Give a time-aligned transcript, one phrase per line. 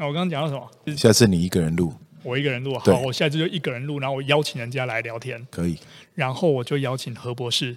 [0.00, 0.96] 那我刚刚讲到什么？
[0.96, 2.78] 下次你一个人录，我一个人录。
[2.78, 5.44] 好，我下次就一个人录，然后我邀请人家来聊天。
[5.50, 5.76] 可以。
[6.14, 7.76] 然后我就邀请何博士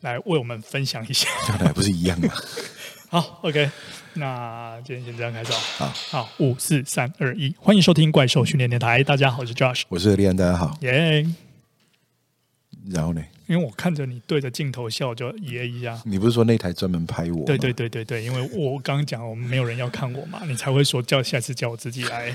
[0.00, 1.28] 来为我们分享一下。
[1.46, 2.28] 这还不是一样吗？
[3.08, 3.70] 好，OK。
[4.14, 5.52] 那今天先这样开始。
[5.52, 9.04] 好，好，五四三二一，欢迎收听怪兽训练电台。
[9.04, 10.76] 大家好，我是 Josh，我是李安，大家好。
[10.80, 11.24] 耶。
[12.90, 13.22] 然后呢？
[13.46, 16.00] 因为我看着你对着镜头笑，就耶一下。
[16.04, 17.44] 你不是说那台专门拍我？
[17.44, 22.34] 对对对对对，因为我刚刚讲我们没有人要看我嘛，你才会说叫下次叫我自己来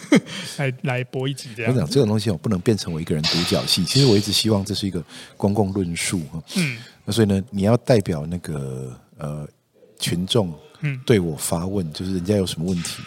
[0.56, 1.72] 来来播一集这样。
[1.72, 3.84] 我讲这种东西我不能变成我一个人独角戏。
[3.84, 5.04] 其实我一直希望这是一个
[5.36, 6.22] 公共论述。
[6.56, 6.78] 嗯。
[7.04, 9.46] 那所以呢，你要代表那个呃
[9.98, 13.02] 群众，嗯，对我发问，就是人家有什么问题，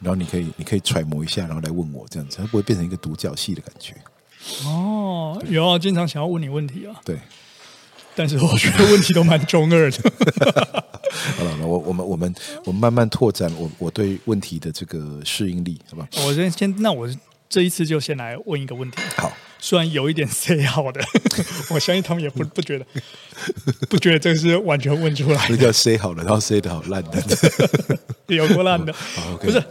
[0.00, 3.94] 然后你可以你可以揣摩一下，然后来问我这样子，它不会变成一个独角戏的感觉。
[4.66, 7.00] 哦，有啊，经常想要问你问题啊。
[7.04, 7.16] 对，
[8.14, 10.12] 但是我觉得问题都蛮中二的。
[11.36, 12.34] 好了，我我们我们
[12.64, 16.08] 我们慢慢拓展我我对问题的这个适应力，好吧？
[16.26, 17.08] 我先先，那我
[17.48, 18.98] 这一次就先来问一个问题。
[19.16, 21.00] 好，虽然有一点 say 好的，
[21.70, 22.84] 我相信他们也不不觉得，
[23.88, 25.54] 不觉得这个是完全问出来的。
[25.54, 27.18] 那叫 say 好了，然后 say 的好烂的，
[28.34, 28.92] 有过烂的？
[28.92, 29.62] 好，okay，不是，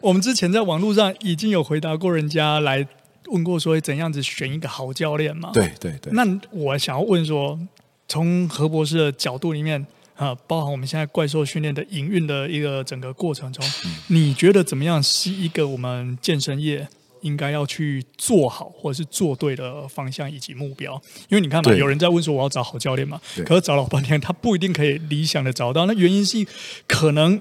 [0.00, 2.86] 我们之前在网络上已经有回答过人家来。
[3.26, 5.50] 问过说怎样子选一个好教练嘛？
[5.52, 6.12] 对对对。
[6.12, 7.58] 那我想要问说，
[8.06, 9.86] 从何博士的角度里面
[10.16, 16.86] 啊，包含我们现在怪兽训练的营运的一个整个过程中，嗯，你觉得怎么样是一个我们健身业
[17.22, 21.00] 应该要去做好或者是做对的方向以及目标？
[21.28, 26.46] 因为你看嘛，有人在问说我要找好教练嘛，可是找老半天他不一定可以理想的找到，那原因是
[26.86, 27.40] 可能。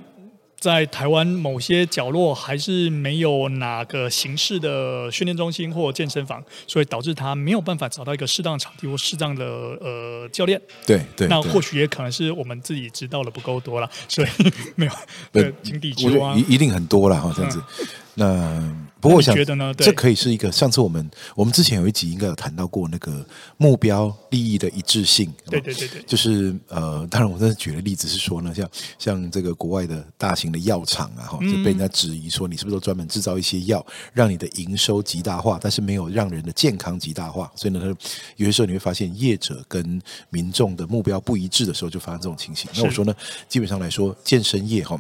[0.64, 10.62] 在台湾某些角落，还是没有哪个形式的训练中心或健身房，所以导致他没有办法找到一个适当的场地或适当的呃教练。
[10.86, 14.28] 对对，那或许也可能是我们自己知道的不够多了，所以
[14.76, 14.92] 没有
[15.34, 17.62] 对井底之蛙，一一定很多了哈，这样子。
[17.82, 19.74] 嗯那不过我想，觉得呢？
[19.74, 23.24] 这可以是一个上次我们我们之前有一集应该有谈到过那个
[23.58, 25.30] 目标利益的一致性。
[25.50, 37.52] 对对对对，就是呃，当然我真的举的例子是说呢，像像这个国外的大型的药厂啊，哈，就被人家质疑说你是不是都专门制造一些药，让你的营收极大化，但是没有让人的健康极大化。
[37.58, 37.94] 所以呢，
[38.38, 42.70] 有些时候你会发现业者跟民众的目标不一致的时候，就发生这种情形。
[42.74, 43.14] 那我说呢，
[43.50, 44.98] 基本上来说，健身业哈。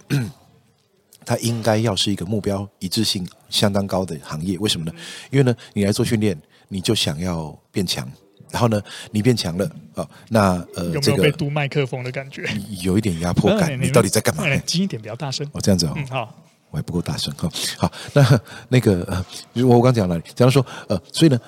[1.26, 4.92] 它应该要是一个目标一致性相当高的行业，为什么呢？
[5.32, 8.08] 因为呢，你来做训练，你就想要变强，
[8.52, 12.46] 然后呢，你变强了啊，那呃，有没有被嘟麦克风的感觉？
[12.82, 13.80] 有一点压迫感。
[13.82, 14.44] 你到底在干嘛？
[14.66, 15.48] 近一点比较大声。
[15.54, 15.94] 哦，这样子哦。
[15.96, 17.50] 嗯，好，我还不够大声哈。
[17.78, 19.26] 好，那那个呃，
[19.64, 21.40] 我我刚讲了，假如说呃，所以呢，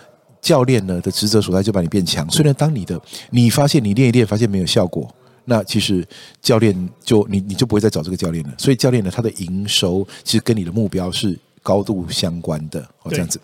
[0.42, 2.30] 教练呢的职责所在就把你变强。
[2.32, 3.00] 所以呢，当你的
[3.32, 5.14] 你发现你练一练，发现没有效果。
[5.46, 6.06] 那其实
[6.42, 13.40] 教练就你你就不会再找这个教练了，所以教练呢，他的营收其实跟你的目标是高度相关的哦，这样子。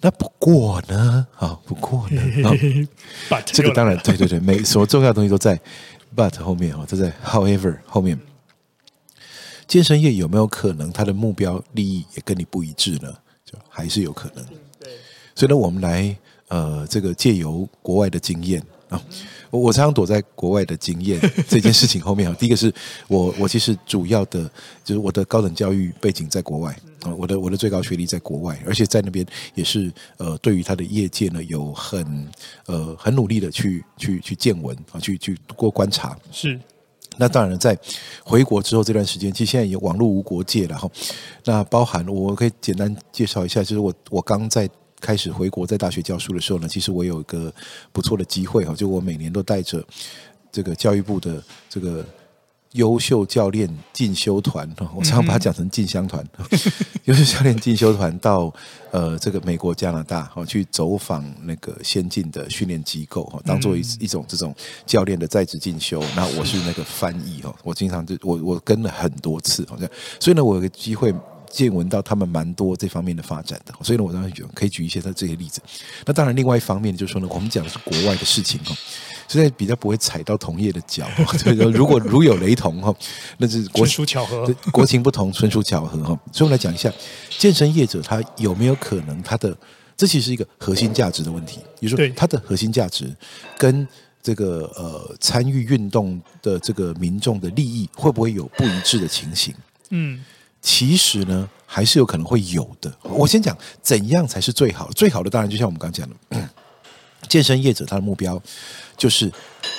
[0.00, 2.22] 那不过呢，啊，不过呢，
[3.28, 5.60] 啊，这个当然对对对，每什么重要的东西都在
[6.16, 8.18] but 后面哦，都在 however 后面。
[9.68, 13.12] 健身业有没有可能他的目标利益也跟你不一致呢？
[13.44, 14.44] 就还是有可能。
[14.80, 14.90] 对，
[15.34, 16.16] 所以呢，我们来
[16.48, 18.60] 呃，这个借由国外的经验
[18.90, 19.02] 啊。
[19.50, 21.18] 我常常躲在国外的经验
[21.48, 22.36] 这件事情后面啊。
[22.38, 22.72] 第一个是
[23.08, 24.48] 我，我其实主要的
[24.84, 26.70] 就是我的高等教育背景在国外
[27.02, 32.28] 啊，我的我的最高学历在国外，而且在那边也是呃，对于他的业界呢有很
[32.66, 36.16] 呃很努力的去去去见闻啊，去去过观察。
[36.30, 36.56] 是。
[37.16, 37.76] 那当然了，在
[38.22, 40.88] 回国之后这段时间，其实现在也网络无国界了哈。
[41.44, 44.70] 那包含我可以简单介绍一下，就是我我刚在。
[45.00, 47.52] 开始回国，在大学教书的时候呢，其实我有一个
[47.92, 49.84] 不错的机会哈，就我每年都带着
[50.52, 52.04] 这个教育部的这个
[52.72, 56.24] 优秀教练进修团，我常常把它讲成进香团，
[57.06, 58.52] 优秀教练进修团到
[58.92, 64.54] 呃这个美国、加拿大哈，去走访那个先进的训练机构哈，当做一一种这种
[64.86, 66.00] 教练的在职进修。
[66.14, 69.88] 那我是那个翻译哈，我经常就我我跟了很多次好像，
[70.20, 71.12] 所以呢，我有个机会。
[71.50, 75.60] 见闻到他们蛮多这方面的发展的，所以呢，我当然觉得可以举一些他这些例子。
[76.06, 78.76] 那当然，另外一方面就是说呢，我们讲的是国外的事情哦，
[79.26, 81.08] 所以比较不会踩到同业的脚。
[81.36, 82.94] 所 以说，如果如有雷同哈，
[83.38, 86.18] 那是国纯属巧合，国情不同，纯属巧合哈。
[86.32, 86.92] 所以我们来讲一下
[87.38, 89.56] 健身业者他有没有可能他的
[89.96, 93.12] 这其实是一个核心价值的问题，也就是说他的核心价值
[93.58, 93.86] 跟
[94.22, 99.52] 这个呃参与运动的这个民众的利益会不会有不一致的情形？
[99.90, 100.24] 嗯。
[100.60, 102.92] 其实呢，还是有可能会有的。
[103.02, 104.90] 我先讲怎样才是最好。
[104.90, 106.48] 最好的当然就像我们刚刚讲的，嗯，
[107.28, 108.40] 健身业者他的目标
[108.96, 109.32] 就是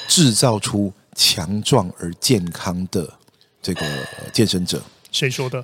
[0.08, 3.08] 制造出强壮而健康的
[3.62, 3.86] 这个
[4.34, 4.82] 健身者。
[5.12, 5.64] 谁说的？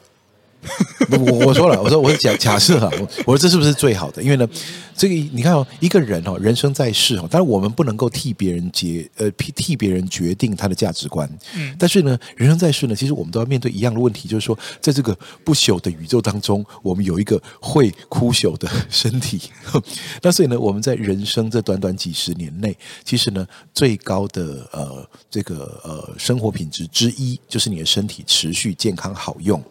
[1.09, 4.21] 我我说了，我说我假假设哈，我我说这是不是最好的？
[4.21, 4.48] 因为呢，
[4.95, 19.39] 这个你看哦，一个人哦，人生在世哦，当然我们不能够替别人决呃替替别人决定他的价值观，嗯，但是呢，人生在世呢，其实我们都要面对一样的问题，就是说，在这个不朽的宇宙当中，我们有一个会枯朽的身体，
[20.21, 22.75] 那所以呢，我们在人生这短短几十年内，
[23.06, 29.63] 其实呢，最高的呃这个呃生活品质之一，就是你的身体持续健康好用。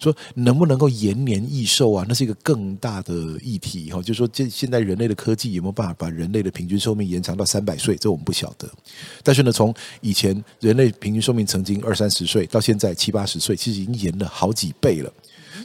[0.00, 2.04] 说能不能够延年益寿啊？
[2.08, 4.00] 那是一个更大的议题哈。
[4.00, 7.96] 就是说，这现在人类的科技有没有办法把人类的平均寿命延长到三百岁？
[7.96, 8.68] 这我们不晓得。
[9.22, 15.12] 但是呢，从以前人类平均寿命曾经二三十岁，到现在七八十岁，其实已经延了好几倍了。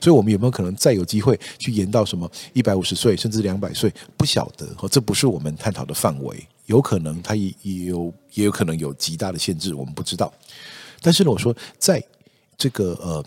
[0.01, 3.93] 所以，我们有没有可能再有机会去延到什么一百五十岁，甚至两百岁？
[4.17, 6.45] 不晓得哈，这不是我们探讨的范围。
[6.65, 10.33] 有可能它也也有也有可能有极大的限制，我们不知道。
[11.01, 12.03] 但是呢，我说在
[12.57, 13.23] 这个呃。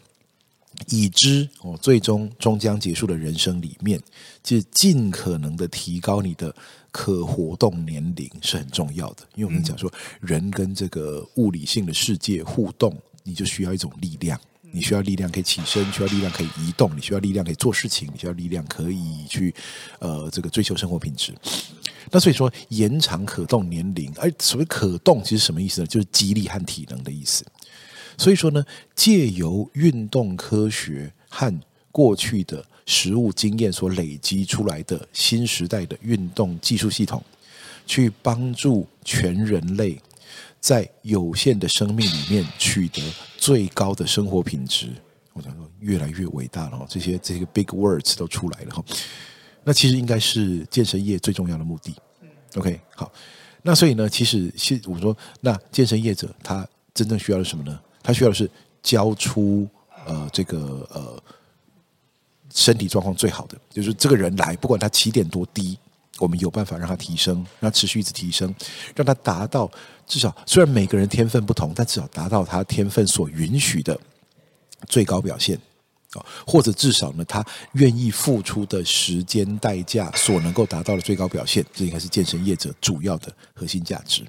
[0.87, 4.01] 已知哦，最终终将结束的人生里面，
[4.43, 6.55] 就尽可能的提高你的
[6.91, 9.27] 可活动年龄是很重要的。
[9.35, 14.41] 因为我们讲说，人跟这个物理性的世界互动，你就需要一种力量，
[14.71, 19.55] 你需要力量可以起身，需要力量可以移动，你需要力量可以做事情，你需要力量可以去
[19.99, 21.35] 呃这个追求生活品质。
[22.11, 25.87] 那所以说，延长可动年龄，而所谓可动，其实什么意思呢？
[25.87, 27.45] 就是肌力和体能的意思。
[28.19, 28.63] 所以说呢，
[28.95, 31.61] 借由运动科学和
[31.91, 37.23] 过去的实物经验所累积出来的新时代的运动技术系统，
[37.87, 39.99] 去帮助全人类
[40.61, 43.01] 在有限的生命里面取得
[43.37, 44.89] 最高的生活品质。
[45.33, 48.85] 我想说，越来越伟大了哈，这些这些 big words 都出来了哈。
[49.63, 51.95] 那其实应该是健身业最重要的目的。
[52.57, 53.13] OK，好，
[53.63, 57.79] 那所以呢，其实现我说，那健身业者他真正需要的是什么呢？
[58.09, 58.51] 他需要的是
[58.83, 59.69] 交出
[60.07, 61.23] 呃这个呃
[62.55, 65.79] 身体状况最好的，就是这个人来，不管他起点多低，
[66.19, 68.55] 我们有办法让他提升，让他持续一直提升，
[68.97, 69.71] 让他达到
[70.07, 74.01] 至少虽然每个人天分不同，但至少达到他天分所允许的
[74.87, 75.61] 最高表现，
[76.47, 84.25] 或者至少呢，他愿意付出的时间代价所能够达到的最高表现，这应该是健身业者主要的核心价值。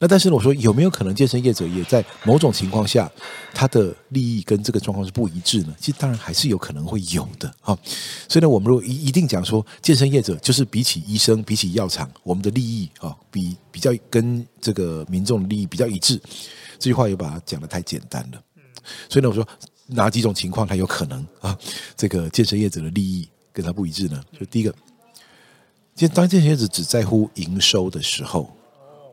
[0.00, 3.10] 那但是呢，我说有没有可能健身业者也在某种情况下，
[3.52, 5.74] 他的利益跟这个状况是不一致呢？
[5.80, 7.76] 其实当然还是有可能会有的啊。
[8.28, 16.16] 所以呢，我们如果一一定讲说健身业者就是比起医生、比起药厂，我们的利益啊比比较跟这个民众的利益比较一致，
[16.78, 18.40] 这句话又把它讲得太简单了。
[19.08, 19.44] 所以呢，我说
[19.86, 21.58] 哪几种情况它有可能啊？
[21.96, 24.22] 这个健身业者的利益跟他不一致呢？
[24.38, 24.72] 就第一个，
[26.14, 28.54] 当健身业者只在乎营收的时候。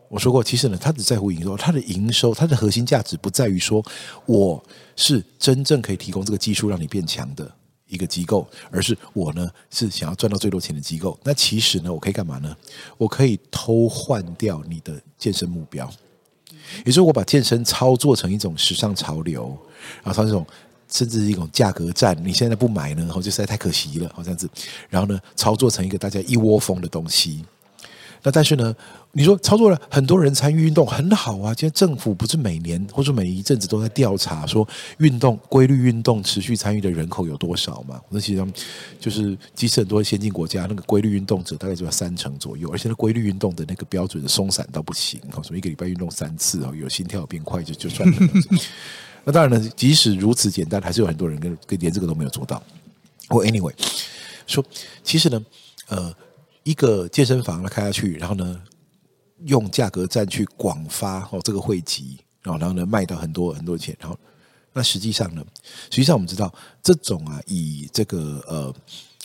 [0.08, 3.84] 我说过，其实呢，他只在乎营收，他的营收，他的核心价值不在于说
[4.26, 4.64] 我
[4.96, 7.52] 是真正可以提供这个技术让你变强的
[7.88, 11.20] 一个机构，而是我呢是想要赚到最多钱的机构。
[11.24, 12.56] 那其实呢，我可以干嘛呢？
[12.98, 15.90] 我可以偷换掉你的健身目标，
[16.80, 19.58] 也就是我把健身操作成一种时尚潮流，
[20.04, 20.46] 然后它这种
[20.88, 24.48] 甚至是一种价格战，你现在不买呢，然后就实在太可惜了，好这样子，
[24.88, 27.44] 然后呢，操作成一个大家一窝蜂的东西。
[28.26, 28.76] 那但是呢，
[29.12, 31.54] 你说操作了很多人参与运动很好啊。
[31.54, 34.68] 今天政府不是每年或者每一阵子都在调查说
[34.98, 38.02] 运动规律运动持续参与的人口有多少嘛？
[38.10, 38.44] 那其实
[39.00, 48.18] 就是即使很多先进国家那个规律运动者大概就要三成左右，而且那规律运动的那个标准的松散到不行，哈，什么一个礼拜运动三次哦，有心跳变快就就算了。
[49.24, 52.60] 那当然呢，即使如此简单，还是有很多人跟跟连这个都没有做到。
[53.30, 53.72] 或 anyway
[54.48, 54.66] 说，
[55.04, 55.46] 其实呢，
[55.90, 56.12] 呃。
[56.66, 58.60] 一个健身房呢开下去，然后呢，
[59.46, 64.20] 用价格战去广发哦这个会籍，然后然后呢卖到很多很多钱，然后
[64.74, 65.46] 那实际上呢，
[65.92, 68.76] 实际上我们知道这种啊以这个呃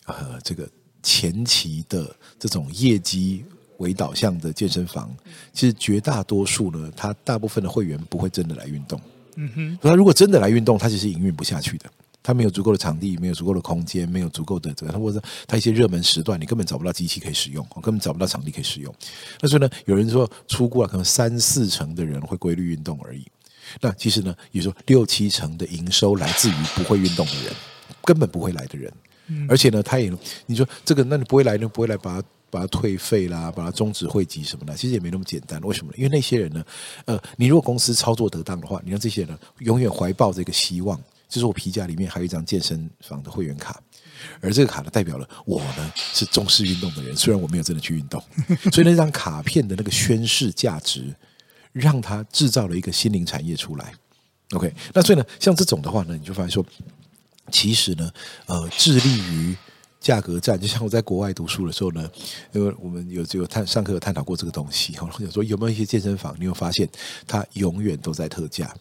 [0.05, 0.69] 呃这个
[1.03, 3.43] 前期的这种业绩
[3.79, 5.11] 为导向的健身房，
[5.55, 9.01] 其实绝大多数呢，他大部分的会员不会真的来运动。
[9.37, 11.91] 嗯哼，他如果真的来运动，他其实营运不下去的。
[12.23, 18.95] 他没有足够的场地，没有足够的空间，没有足够的这个，或者他一些热门时段，你根本找不到机器可以使用，根本找不到场地可以使用。
[19.41, 23.27] 那所以呢，有人说出估啊，可能三四成的人会规律运动而已。
[23.81, 27.55] 那其实呢，也就是说六七成的营收来自于不会运动的人，
[28.05, 28.93] 根本不会来的人。
[29.49, 30.13] 而且呢，他也
[30.47, 35.61] 你说这个，那你不会来，你不会来把它把它退费啦，把它终止会籍什么的，其实也没那么简单。
[35.63, 35.99] 为什么呢？
[35.99, 36.65] 因为那些人呢，
[37.05, 41.01] 呃，你如果公司操作得当的话，你让这些人永远怀抱这个希望。
[41.31, 43.81] 就是我皮夹里面还有一张健身房的会员卡，
[44.41, 48.23] 而这个卡呢，代表了我呢是重视运动的人，虽然我没有真的去运动，
[48.73, 51.15] 所以那张卡片的那个宣示价值，
[51.73, 53.95] 让他制造了一个心灵产业出来。
[54.55, 56.67] OK，那所以呢，像这种的话呢，你就发现说，
[57.53, 58.13] 其实呢，
[58.47, 59.57] 呃，致力于
[60.01, 62.11] 价格战，就像我在国外读书的时候呢，
[62.53, 66.89] 因为我们有有探上课有探讨过这个东西，然后说有没有一些健身房，你有发现
[67.29, 68.75] 它永远都在特价，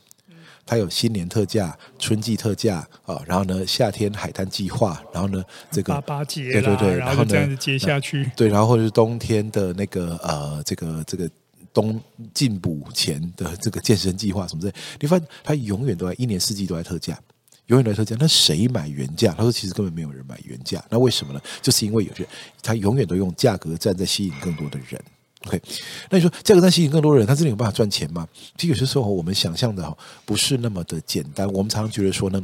[0.70, 11.28] 它有新年特价、春季特价啊，然后呢，夏天海滩计划，然后呢，这个八八节，对对对，然后这样子接下去，对，然后或者是冬天的那个呃，这个这个
[11.74, 12.00] 冬
[12.36, 17.20] 进补前的这个健身计划什么之类，你发现它永远都在一年四季都在特价。
[17.66, 19.34] 永远在特价，那谁买原价？
[19.36, 21.42] 他说其实根本没有人买原价，那为什么呢？
[21.64, 25.02] 就是因为有些人他永远都用价格战在吸引更多的人。
[25.46, 25.62] OK，
[26.10, 28.28] 那你说价格战吸引更多人，他真的有办法赚钱吗？
[28.58, 31.48] 其实有些时候我们想象的不是那么的简单。
[31.54, 32.44] 我们常常觉得说呢，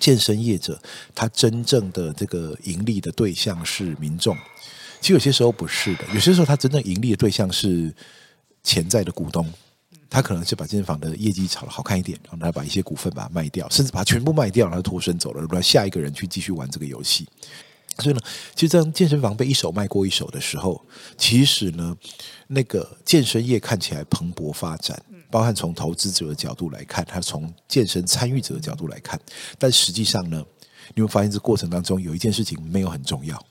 [0.00, 0.80] 健身业者
[1.14, 4.36] 他真正的这个盈利的对象是民众，
[5.00, 6.04] 其实有些时候不是的。
[6.14, 7.92] 有些时候他真正盈利的对象是
[8.62, 9.50] 潜在的股东。
[10.10, 17.28] 他可能是把健身房的业绩炒得好看一点，然后他把一些股份把它卖掉，甚至把它全部卖掉，然后脱身走了，让下一个人去继续玩这个游戏。
[17.98, 18.20] 所以呢，
[18.54, 20.84] 其实当健身房被一手卖过一手的时候，
[21.16, 21.96] 其实呢，
[22.46, 25.00] 那个健身业看起来蓬勃发展，
[25.30, 29.20] 包含从投资者的角度来看，还从健身参与者的角度来看，
[29.58, 30.44] 但实际上呢，
[30.94, 33.42] 你会发现这过程当中有一件事情没有很重要，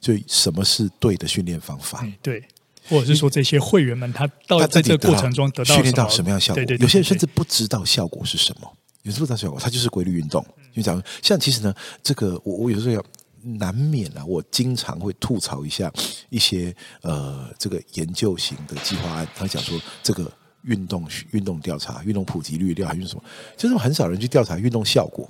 [0.00, 2.00] 就什么是对的训练方法？
[2.02, 2.42] 嗯、对。
[2.86, 6.62] 或者是说，这些会员们他到在这个过程中得到训练到什么样的效果？
[6.78, 8.70] 有些人甚至不知道效果是什么，
[9.04, 10.44] 有时候不知道效果，他就是规律运动。
[10.70, 13.02] 就讲像其实呢，这个我我有时候要
[13.44, 15.92] 难免啊，我经常会吐槽一下
[16.30, 20.30] 一些呃这个研究型的计划案，他讲说这个
[20.62, 23.22] 运动运动调查、运动普及率调查还是什么，
[23.56, 25.28] 就是很少人去调查运动效果。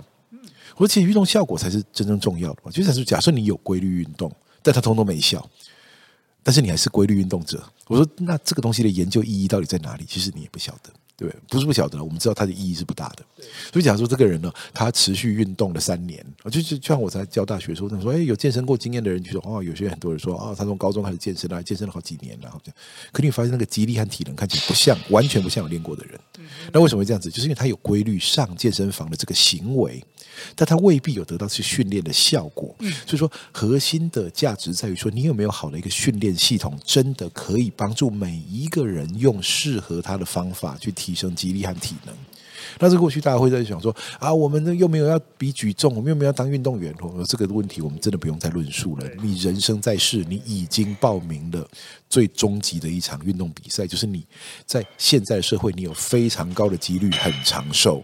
[0.76, 2.70] 而且运动效果才是真正重要的。
[2.72, 5.48] 就是假设你有规律运动，但他通通没效。
[6.42, 10.04] 但是你还是规律运动者，我说那这个东西的研究意义到底在哪里？
[10.06, 11.40] 其实你也不晓得，对不对？
[11.48, 13.24] 不是不晓得，我们知道它的意义是不大的。
[13.72, 22.74] 所以假如说这个人呢，他持续运动了三年，就就就像我在教大学说，他说，哎，有健身过经验的人就说，哦，有些很多人说，哦，他从高中开始健身了，健身了好几年了，好像。
[23.12, 26.18] 可你发现那个肌力和体能看起来不像，完全不像有练过的人。
[26.72, 27.30] 那为什么会这样子？
[27.30, 30.02] 就是因为他有规律上健身房的这个行为。
[30.56, 32.74] 但他未必有得到去训练的效果，
[33.06, 42.14] 所以说核心的价值在于说，你有没有好的一个训练系统，真的可以帮助每一个人用适合他的方法去提升肌力和体能。
[42.80, 49.06] 那是过去大家会在想说啊，我们又没有要比举重，我们又没有要当运动员，我说这个问题我们真的不用再论述了。
[49.22, 51.68] 你人生在世，你已经报名了
[52.08, 54.24] 最终极的一场运动比赛，就是你
[54.64, 58.02] 在现在社会，你有非常高的几率很长寿。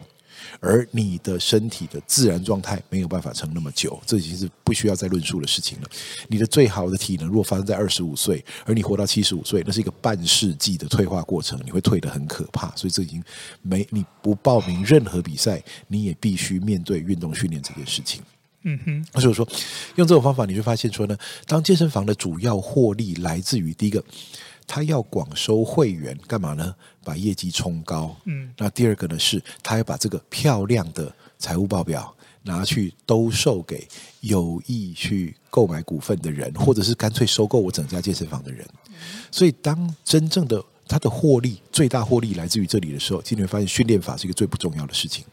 [0.61, 5.89] 而你的身体的自然状态没有办法撑那么久，这已经是不需要再论述的事情了。
[6.29, 12.71] 你的最好的体能，如果发生在二十五岁，而你活到七十五岁，那是一个半世纪的退化过程，你会退得很可怕。
[12.77, 13.23] 所以这已经
[13.63, 18.23] 没你不报名任何比赛，你也必须面对运动训练这件事情。
[18.63, 19.49] 嗯哼，所以说
[19.95, 24.05] 用这种方法，你会发现说呢，当健身房的主要获利来自于第一个。
[24.71, 26.73] 他要广收会员干嘛呢？
[27.03, 28.17] 把业绩冲高。
[28.27, 33.89] 嗯，那第二个呢是，他要把这个漂亮的财务报表拿去兜售给
[34.21, 38.65] 有意去购买股份的人，或者是干脆收购我整家健身房的人。
[39.33, 45.25] 所以，当真正的他的获利最大获利来自于这里的时候，今天会发现训练法是一个最不重要的事情。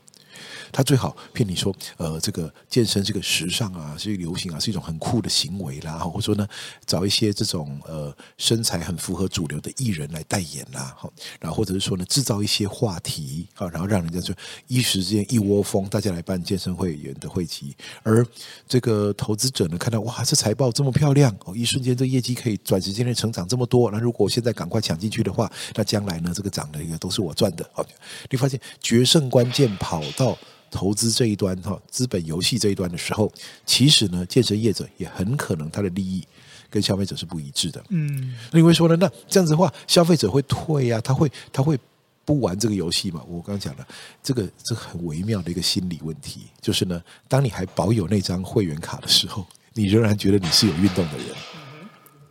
[0.72, 6.48] 他最好骗你说，呃，这个健身这个时尚啊，是一个流行啊，是一种很酷的行为啦，或者说呢，
[6.86, 14.34] 找一些这种呃身材很符合主流的艺人来代言啦，好，然后或者是说呢，制造一些话题啊，然后让人家就
[14.68, 18.26] 一时之间一窝蜂，大家来办健身会员的会籍，而
[18.68, 27.86] 这个投资者呢，看到哇，这财报这么漂亮哦，一瞬间这业绩可以短时间内成长这么多，那如果现在赶快抢进去的话，那将来呢，这个涨的一个都是我赚的，好，
[28.30, 30.38] 你发现决胜关键跑到。
[30.70, 33.32] 投资这一端哈，资本游戏这一端的时候，
[33.66, 36.26] 其实呢，健身业者也很可能他的利益
[36.70, 37.84] 跟消费者是不一致的。
[37.90, 38.96] 嗯，那你会说呢？
[39.00, 41.02] 那这样子的话，消费者会退呀、啊？
[41.02, 41.80] 他会他会
[42.26, 43.22] 不玩这个游戏嘛？
[43.28, 43.88] 我刚刚讲了，
[44.22, 51.28] 这个这个很微妙的一个心理问题，就是呢，当你还保有那张会员卡的时候，你仍然觉得你是有运动的人，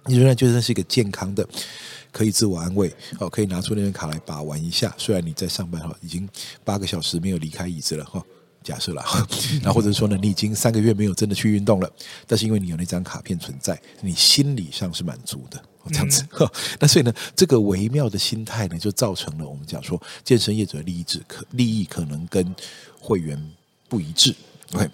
[0.05, 1.49] 你仍然觉得那是一个健康的。
[2.17, 4.95] 可以自我安慰哦，可以拿出那张卡来把玩一下。
[4.97, 6.27] 虽然你在上班哈，已经
[6.65, 8.25] 八个小时没有离开椅子了哈，
[8.65, 9.05] 假设了，
[9.63, 11.93] 那或者说呢，你已经三个月没有真的去运动了，
[12.27, 16.27] 但是因为你有那张卡片存在，你心理上是满足的，这样子。
[16.81, 22.57] 那所以呢，这个微妙的心态呢，就造成了我们讲说，健身业者的利益只可利益可能跟
[22.99, 23.39] 会员
[23.91, 24.35] 不一致。
[24.73, 24.89] OK。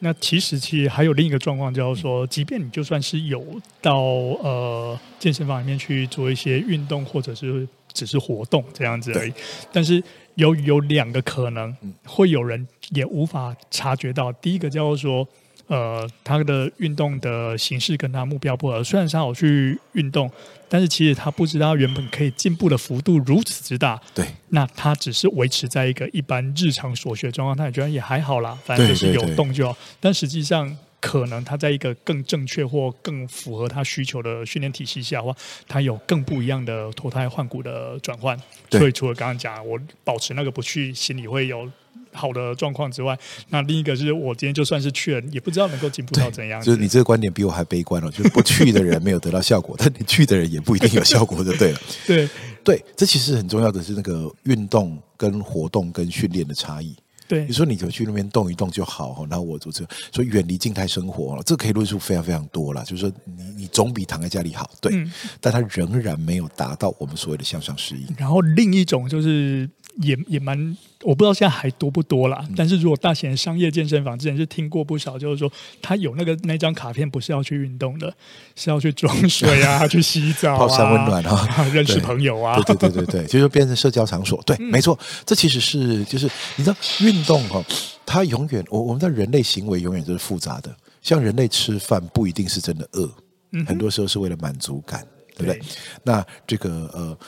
[0.00, 3.44] 那其实其实还有另一个状况，就是说，即便你就算是有
[3.80, 9.32] 到呃健身房里面去做一些运动，或者是只是活动这样子而已。
[9.72, 10.02] 但是
[10.34, 14.32] 由于有两个可能，会有人也无法察觉到。
[14.32, 15.28] 第一个叫做说。
[15.70, 18.82] 呃，他的运动的形式跟他目标不合。
[18.82, 20.28] 虽然他有去运动，
[20.68, 24.00] 但是其实他不知道原本可以进步的幅度如此之大。
[24.12, 29.72] 对，那他只是维持在一个一般日常所学状况，他也觉得也还好啦，反正就是有动就好。
[29.74, 35.36] 对对对，但实际上，可能他在一个更正确或更符合他需求的训练体系下的话，
[35.68, 38.36] 他有更不一样的脱胎换骨的转换。
[38.72, 41.70] 所以除了刚刚讲，我保持那个不去，心里会有。
[42.12, 43.18] 好的状况之外，
[43.50, 46.60] 那另一个是我今天就算是去了，也不知道能够进步到怎样。
[46.60, 51.80] 就是你这个观点比我还悲观哦，就是不去的人没有得到效果，但你去的人也不一定有效果，就对了。
[52.06, 52.28] 对
[52.64, 56.94] 对，这其实很重要的是那个运动跟活动跟训练的差异。
[57.28, 62.82] 对，你说你就去那边动一动就好，然后我就这所以远离静态生活，这可以论述非常非常多了。
[62.84, 68.06] 就是说你你总比躺在家里好，对，嗯、但他仍然没有达到我们所谓的向上适应。
[68.18, 69.70] 然后另一种就是。
[70.02, 70.56] 也也蛮，
[71.02, 72.46] 我不知道现在还多不多啦。
[72.54, 78.12] 但是如果大型商业健身房之前是听过不少，就是说他有那个那张卡片，不是要去运动的，
[78.54, 84.42] 是要去装水啊， 去洗澡啊，泡山温暖啊， 认识朋友啊，对对对对对，就是变成社交场所。
[84.44, 87.64] 对，没错，这其实是就是你知道运动哈，
[88.04, 90.70] 它永远我我们的人类行为永远都是复杂的。
[91.00, 93.10] 像人类吃饭不一定是真的饿，
[93.52, 95.02] 嗯很多时候是为了满足感，
[95.34, 95.60] 对不对？
[96.02, 97.18] 那这个呃。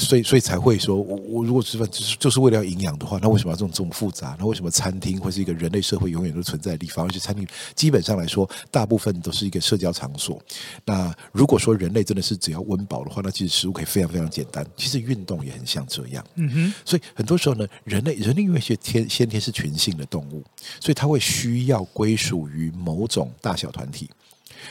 [0.00, 4.34] 所以，所以才会说，我我如果吃饭就是就是为了要营养的话，那为什么要这种这么复杂？
[4.38, 7.06] 那为什么餐厅会是一个人类社会永远都存在的地方？
[7.06, 10.40] 而且餐厅基本上来说，大部分都是一个社交场所。
[10.84, 14.66] 那如果说人类真的是只要温饱的话，那其实食物可以非常非常简单。
[14.76, 16.24] 其实运动也很像这样。
[16.36, 16.74] 嗯哼。
[16.84, 20.42] 所以很多时候呢，人类人类因为是天先天是群性的动物，
[20.80, 24.08] 所以它会需要归属于某种大小团体。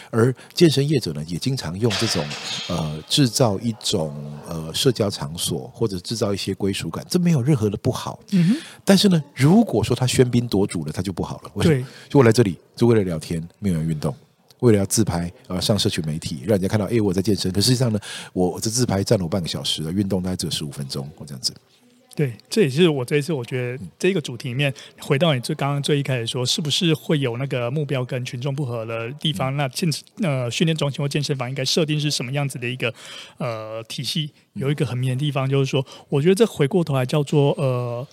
[0.10, 2.26] 而健身业者呢，也经常用这种
[2.68, 4.16] 呃制造一种
[4.48, 8.20] 呃社交场所，或者制造一些归属感，这没有任何的不好。
[8.32, 8.56] 嗯哼。
[8.84, 11.52] 但是呢，如果说他喧宾夺主了，他就不好了。
[11.54, 11.88] 为什么？
[12.10, 14.16] 就我来这里就为了聊天，没有人运动，
[14.60, 17.52] 为了要自拍啊，上社群媒体，让人家看到，哎，我在健身。
[17.52, 18.00] 可实际上呢，
[18.34, 21.54] 我这自拍占了我半个小时了，运动大概只有十五分钟，我这样子。
[22.20, 29.56] 对，这也是我这一次我觉得这个主题里面，回到你最刚刚最一开始说，是不是会有那个目标跟群众不合的地方？
[29.56, 29.90] 那健
[30.22, 32.94] 呃训练中心或健身房应该设定是什么样子的一个
[33.38, 34.32] 呃体系？
[34.56, 38.06] 有一个很明显的地方，就是说，我觉得这回过头来叫做呃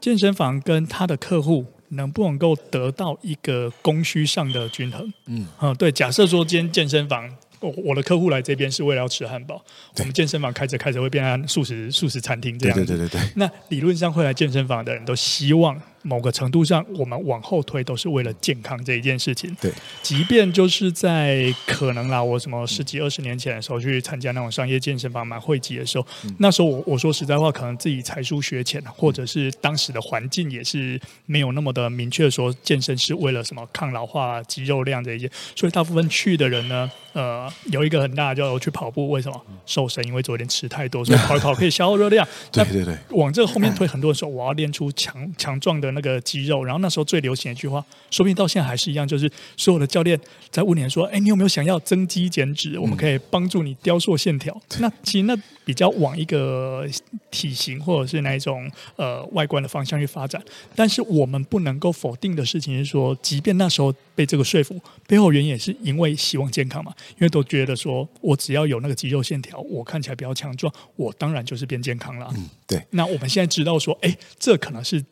[0.00, 5.12] 健身房跟他的客户能不能够得到一个供需上的均衡？
[5.26, 7.32] 嗯，啊，对，假设说今天健身房。
[7.62, 9.62] 我我的客户来这边是为了要吃汉堡，
[9.98, 13.20] 我们健身房开着开着会变成素食素食餐厅这样对对对对。
[13.36, 15.80] 那理论上会来健身房的人都希望。
[16.02, 19.56] 某个程度上，我们往后推都是为了健康这一件事情。
[19.60, 40.02] 对，即便就是在可能啦，我什么十几二十年前的时候去参加那种商业健身房买会籍的时候，嗯、那时候我我说实在话，可能自己才疏学浅，或者是当时的环境也是没有那么的明确说健身是为了什么抗老化、肌肉量这一些，所以大部分去的人呢，呃，有一个很大的叫我去跑步，为什么瘦身？
[40.04, 42.26] 因为昨天吃太多，所以跑一跑可以消耗热量。
[42.50, 45.91] 对 对对，往这个后面推，很多人说我要练出强强壮的。
[45.92, 50.18] 那个肌肉，然后那时候最流行的一句话，说不定到现在还是一样，就是所有的教练
[50.50, 52.78] 在问你说：“哎，你有没有想要增肌减脂？
[52.78, 54.54] 我们可以帮助你雕塑线条。
[54.76, 56.84] 嗯”那其实那比较往一个
[57.30, 60.42] 体型或者是那一种呃外观的方向去发展。
[60.74, 72.28] 但是我们不能够否定的事情是说，即便那时候被这个说服，背后原因也是因为希望健康嘛，因为都觉得说我只要有那个肌肉线条，我看起来比较强壮，我当然就是变健康了。
[72.36, 72.84] 嗯，对。
[72.90, 75.04] 那我们现在知道说，哎，这可能是。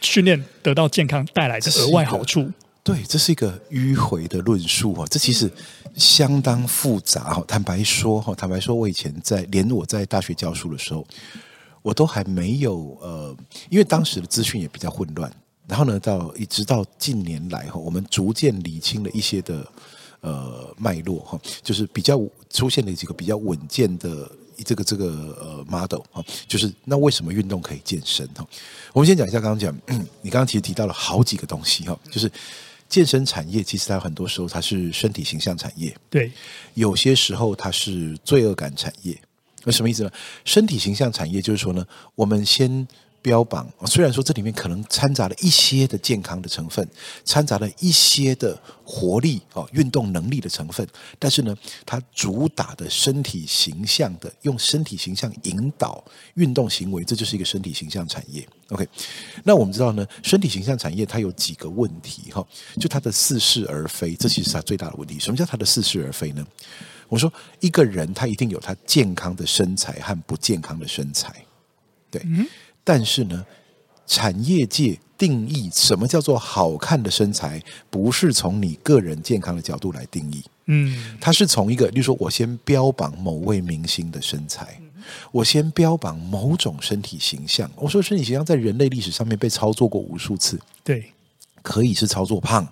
[0.00, 2.50] 训练得到健康带来的额外好处，
[2.82, 5.50] 对，这是一个迂回的论述哦，这其实
[5.94, 7.44] 相当复杂哈。
[7.46, 11.06] 坦白说哈，坦白说，我以前在连我在大学教书的时候，
[11.82, 13.36] 我都还没有呃，
[13.68, 15.30] 因为当时的资讯也比较混乱。
[15.68, 19.66] 然后呢，到一直到近年来哈，我们逐渐理清了一些的
[20.20, 24.30] 呃脉络哈，就是比较出现了几个比较稳健的。
[24.64, 25.06] 这个这个
[25.40, 28.46] 呃 model 哈，就是那为什么运动可以健身哈？
[28.92, 29.76] 我们先讲一下刚刚讲，
[30.22, 32.30] 你刚刚其实提到了好几个东西哈，就是
[32.88, 36.30] 健身产业其实它很多时候它是身体形象产业，对，
[36.74, 39.16] 有些时候它是罪恶感产业。
[39.64, 40.10] 那什么意思呢？
[40.44, 42.86] 身体形象产业就是说呢，我们先。
[43.22, 46.86] 标榜，虽然说这里面可能掺杂了一些的健康的成分，
[47.24, 50.86] 掺杂了一些的活力哦，运动能力的成分，
[51.18, 51.54] 但是呢，
[51.84, 56.02] 它主打的身体形象的，用身体形象引导
[56.34, 58.46] 运动行为，这就是一个身体形象产业。
[58.68, 58.88] OK，
[59.44, 62.46] 那我们知道呢，身体形象产业它有几个问题哈，
[62.78, 65.18] 就它的似是而非，这其实是它最大的问题。
[65.18, 66.46] 什么叫它的似是而非呢？
[67.08, 71.44] 我说一个人他一定有他健康的身材和不健康的身材，
[72.08, 72.24] 对。
[72.80, 73.46] 嗯、但是呢，
[74.06, 80.42] 产业界定义什么叫做好看的身材，不是从你个人健康的角度来定义。
[80.66, 84.80] 嗯，它是从一个，例如说我先标榜某位明星的身材，
[85.32, 87.70] 我先标榜某种身体形象。
[87.76, 91.12] 我说身体形象在人类历史上面被操作过无数次，对，
[91.62, 92.66] 可以是操作胖，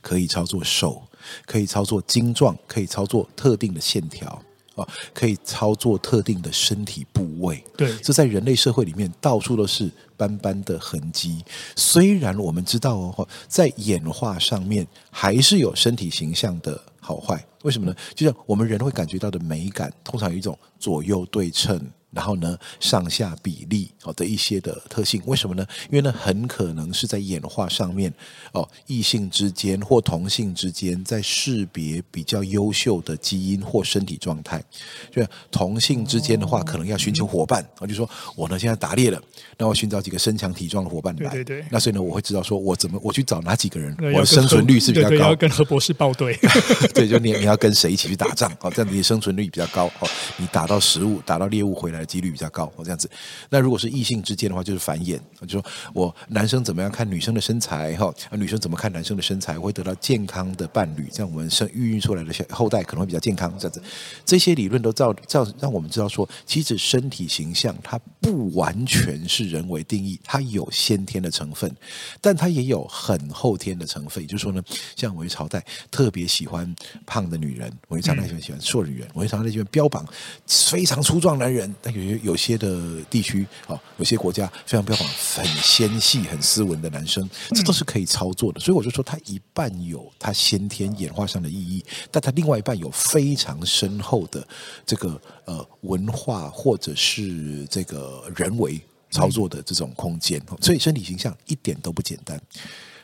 [0.00, 1.02] 可以操作瘦。
[1.46, 4.42] 可以操作精壮，可以操作特定的线条，
[4.74, 7.62] 啊，可以操作特定的身体部位。
[7.76, 11.44] 对，这在人类社会里面到处都是斑斑的痕迹。
[11.76, 17.44] 虽然我们知道哦，在演化上面还是有身体形象的好坏。
[17.62, 17.96] 为什么呢？
[18.14, 21.80] 就像我们人会感觉到的美感，通常有一种左右对称。
[22.12, 25.66] 然后呢，上下比例哦的一些的特性，为什么呢？
[25.90, 28.12] 因为呢，很可能是在演化上面
[28.52, 34.62] 哦，异性之间或同性之间在识别比较优秀的基因或身体状态。
[35.10, 37.66] 就同性之间的话，可能要寻求伙伴。
[37.78, 39.20] 我就说我呢现在打猎了，
[39.56, 41.30] 那我寻找几个身强体壮的伙伴来。
[41.30, 41.66] 对对对。
[41.70, 45.08] 那所以呢，我会知道说我怎么我去找哪几个人，我的生存率是比较高。
[45.08, 46.38] 对，要跟何博士报对。
[46.92, 50.08] 对，就你你要跟谁一起去打仗哦，这样子你生存率比较高哦。
[50.36, 52.01] 你打到食物，打到猎物回来。
[52.04, 53.10] 几率比较高，这样子。
[53.50, 55.18] 那如果是异性之间的话，就是繁衍。
[55.46, 63.52] 就说我男生怎么样看女生的身材，哈，女生怎么看男生的身材，会得到健康的伴侣，这样我们生孕育出来的后代可能会比较健康。
[63.58, 63.82] 这样子，
[64.24, 71.74] 这些理论都造造让我们知道说，其实身体形象它不完全是人为定义，它有先天的成分，
[72.20, 74.22] 但它也有很后天的成分。
[74.22, 74.62] 也就是说呢，
[74.96, 76.72] 像我们朝代特别喜欢
[77.04, 80.06] 胖的女人，我们朝代喜欢喜欢瘦女人，我们朝代喜欢标榜
[80.46, 88.60] 非常粗壮男人，但有有些的地区啊，有些国家非常标榜很纤细、很斯文的男生，这都是可以操作的。
[88.60, 94.46] 所以我就说，它一半有它先天演化上的意义，但它另外一半有非常深厚的
[94.86, 100.40] 这个呃文化或者是这个人为操作的这种空间。
[100.60, 102.40] 所以身体形象一点都不简单。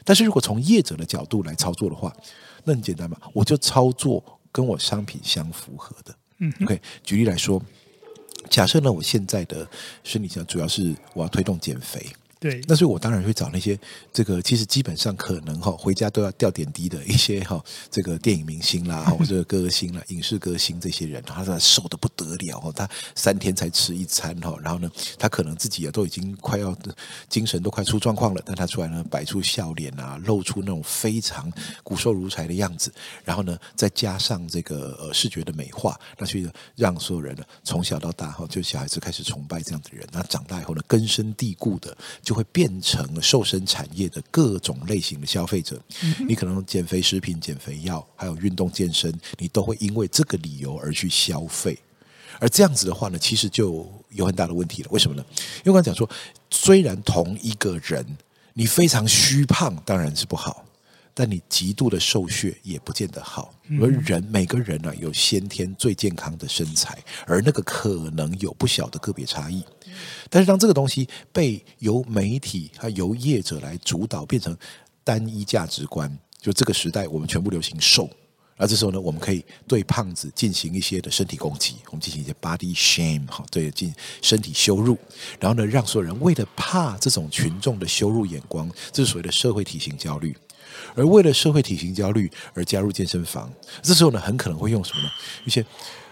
[0.04, 2.14] 但是如果从业者的角度来操作的话，
[2.64, 6.14] 那很简单嘛，我就操作跟我商品相符合的。
[6.38, 7.62] 嗯，OK，举例来说。
[8.50, 9.68] 假设呢，我现在的
[10.02, 12.04] 生理上主要是我要推动减肥。
[12.40, 13.76] 对，那所以我当然会找那些
[14.12, 26.76] 这个其实基本上可能哈回家都要掉点滴的一些哈这个电影明星啦，或者 歌星啦、影视歌星这些人，他说瘦得不得了哈，他三天才吃一餐哈，然后呢，他可能自己也都已经快要
[27.28, 32.92] 精神都快出状况了，但他出来呢摆出笑脸啊，露出那种非常骨瘦如柴的样子，
[33.24, 41.96] 然后呢再加上这个呃视觉的美化，那所以让所有人呢从小到大哈就小孩子开始崇拜这样的人，那长大以后呢根深蒂固的。
[42.28, 45.80] 就会变成瘦身产业的各种类型的消费者。
[46.28, 51.78] 你可能减肥食品、减肥药，还有运动健身，你都会因为这个理由而去消费。
[52.38, 54.90] 而这样子的话呢，其实就有很大的问题了。
[54.90, 55.24] 为什么呢？
[55.64, 56.06] 因为我刚才讲说，
[56.50, 58.04] 虽然同一个人，
[58.52, 60.66] 你非常虚胖当然是不好。
[61.20, 69.64] 但你极度的瘦削也不见得好，而人每个人呢、啊、有先天最健康的身材，而那个可能有不小的个别差异。
[70.30, 74.56] 但是当这个东西被由媒体和由业者来主导，变成
[75.02, 78.08] 单一价值观，就这个时代我们全部流行瘦，
[78.56, 84.96] 而这时候呢，我们可以对胖子进行一些的身体攻击，我们进行一些 body shame 哈，对，进身体羞辱，
[85.40, 90.36] 然后呢，让所有人为了怕这种群众的羞辱眼光，这是所谓的社会体型焦虑。
[90.94, 93.50] 而为了社会体型焦虑而加入健身房，
[93.82, 95.10] 这时候呢，很可能会用什么呢？
[95.44, 95.64] 一些，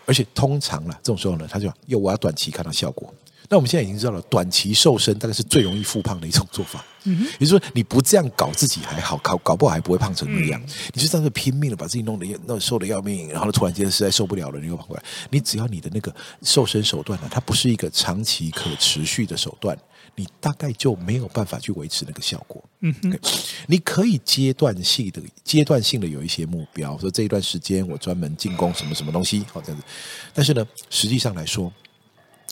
[0.04, 3.12] 而且通常啦，这种时候呢，他就要我要短期看到效果。
[3.48, 6.84] 那我们现在已经知道了，短期瘦身大概是最容易复胖的一种做法。
[7.04, 10.60] 嗯哼，也就是说，你不这样搞自己还好，搞搞不好还不会胖成那样。
[10.92, 15.02] 你就这样子拼命的把自己弄得那瘦的要命，然后呢，突然间实在受不了了，你又跑过来。
[15.30, 16.12] 你只要你的那个
[16.42, 19.78] 瘦身手段呢，它不是一个长期可持续的手段。
[20.16, 22.64] 你大概就没有办法去维持那个效果。
[22.80, 23.18] 嗯哼
[23.66, 29.86] 你可以阶段性的、阶段性的有一些目标，说这一段时间我专门进攻什么什么东西，好这样子。
[30.34, 31.72] 但是呢，实际上来说，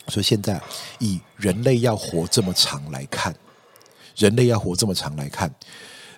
[0.08, 0.60] 说现在
[0.98, 3.34] 以人类要活这么长来看，
[4.16, 5.52] 人类要活这么长来看，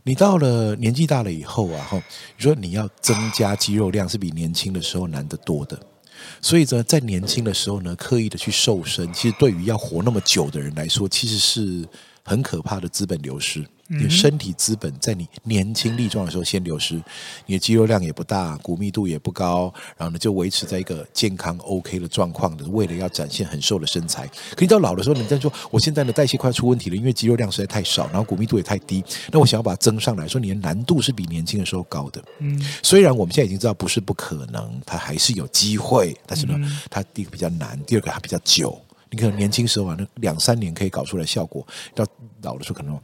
[0.02, 2.02] 你到了年纪大了以后啊，哈，
[2.36, 5.80] 你说你要增加肌肉量是比年轻的时候难得多的。
[6.40, 11.86] 所以呢，在年轻的时候呢，刻意的去瘦身，其实对于要活那么久的人来说，其实是
[12.22, 13.66] 很可怕的资本流失。
[13.88, 17.00] 你的身体资本在你年轻力壮的时候先流失，
[17.46, 24.26] 你的肌肉量也不大，骨密度也不高，然后呢就维持在一个健康 OK 的状况的，为了要展现很瘦的身材。
[24.26, 32.22] 可你到老的时候，你再说我现在的代谢快出问题了，因为肌肉量实在太少，然后骨密度也太低，那我想要把它增上来，说你的难度是比年轻的时候高的。
[32.38, 36.58] 嗯，虽然我们现在已经知道不是不可能，它还是有机会，但是呢，
[36.90, 38.80] 它第一个比较难，第二个它比较久。
[39.10, 42.04] 你可能年轻时候啊，那两三年可以搞出来效果，到
[42.42, 42.98] 老的时候可能。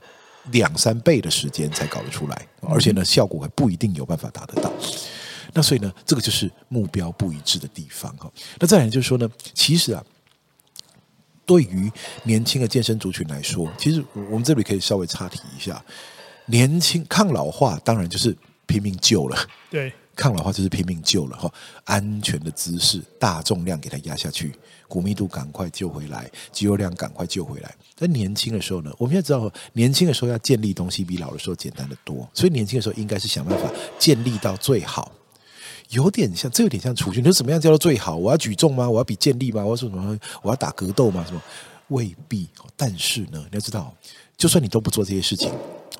[0.50, 4.72] 两三倍的时间才搞得出来，而且呢，效果还不一定有办法达得到。
[5.52, 8.30] 那所以呢，这个就是目标不一致的地方哈。
[8.58, 10.04] 那再来就是说呢，其实啊，
[11.46, 11.90] 对于
[12.24, 15.82] 年轻的健身族群来说，其实我们这里可以稍微插题一下，
[16.46, 19.36] 年轻抗老化当然就是拼命救了。
[19.70, 19.92] 对。
[20.14, 21.52] 抗老化就是拼命救了哈，
[21.84, 24.54] 安全的姿势，大重量给它压下去，
[24.86, 27.74] 骨密度赶快救回来，肌肉量赶快救回来。
[27.96, 35.10] 在年轻的时候呢，我们要知道，年轻的时候要建立东西比老的时候简单得多，所以年轻的时候应该是想办法建立到最好。
[35.88, 37.20] 有点像，这有点像储蓄。
[37.20, 38.16] 你说怎么样叫做最好？
[38.16, 38.88] 我要举重吗？
[38.88, 39.62] 我要比健力吗？
[39.64, 40.18] 我要说什么？
[40.42, 41.24] 我要打格斗吗？
[41.26, 41.42] 什么？
[41.88, 42.48] 未必。
[42.76, 43.94] 但是呢，你要知道，
[44.36, 45.52] 就算你都不做这些事情，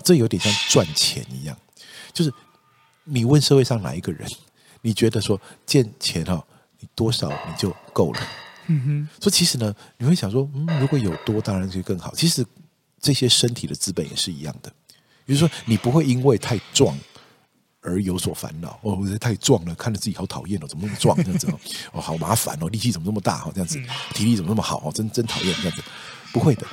[0.04, 1.56] 这有点像赚钱一样，
[2.12, 2.32] 就是。
[3.04, 4.28] 你问社会上哪一个人，
[4.80, 6.44] 你觉得说见钱哈，
[6.80, 8.20] 你多少你就够了？
[8.68, 9.08] 嗯哼。
[9.20, 12.14] 所以其实呢，你会想说，嗯，如果有多，当然就更好。
[12.14, 12.44] 其实
[13.00, 14.72] 这些身体的资本也是一样的。
[15.24, 16.98] 比如说，你不会因为太壮
[17.80, 18.78] 而有所烦恼。
[18.82, 21.58] 哦，我觉得太壮了，看着自己好讨厌哦，怎么那么壮这样子哦？
[21.92, 23.52] 哦，好麻烦哦，力气怎么这么大哦？
[23.54, 23.80] 这样子，
[24.14, 24.92] 体力怎么那么好哦？
[24.92, 25.82] 真真讨厌这样子。
[26.32, 26.66] 不会的，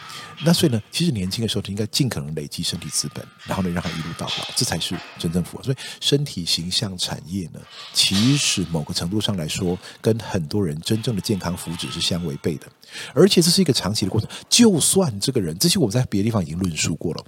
[0.45, 5.63] 那所以呢，其实年轻的时候，就应该尽可能累积身体资本，然后呢，让它一路到老，这才是真正符合。
[5.63, 7.59] 所以，身体形象产业呢，
[7.93, 12.67] 其实某个程度上来说，跟很多人真正的健康福祉是相违背的，
[13.13, 14.29] 而且这是一个长期的过程。
[14.47, 17.25] 就算这个人，这些我在别的地方已经论述过了，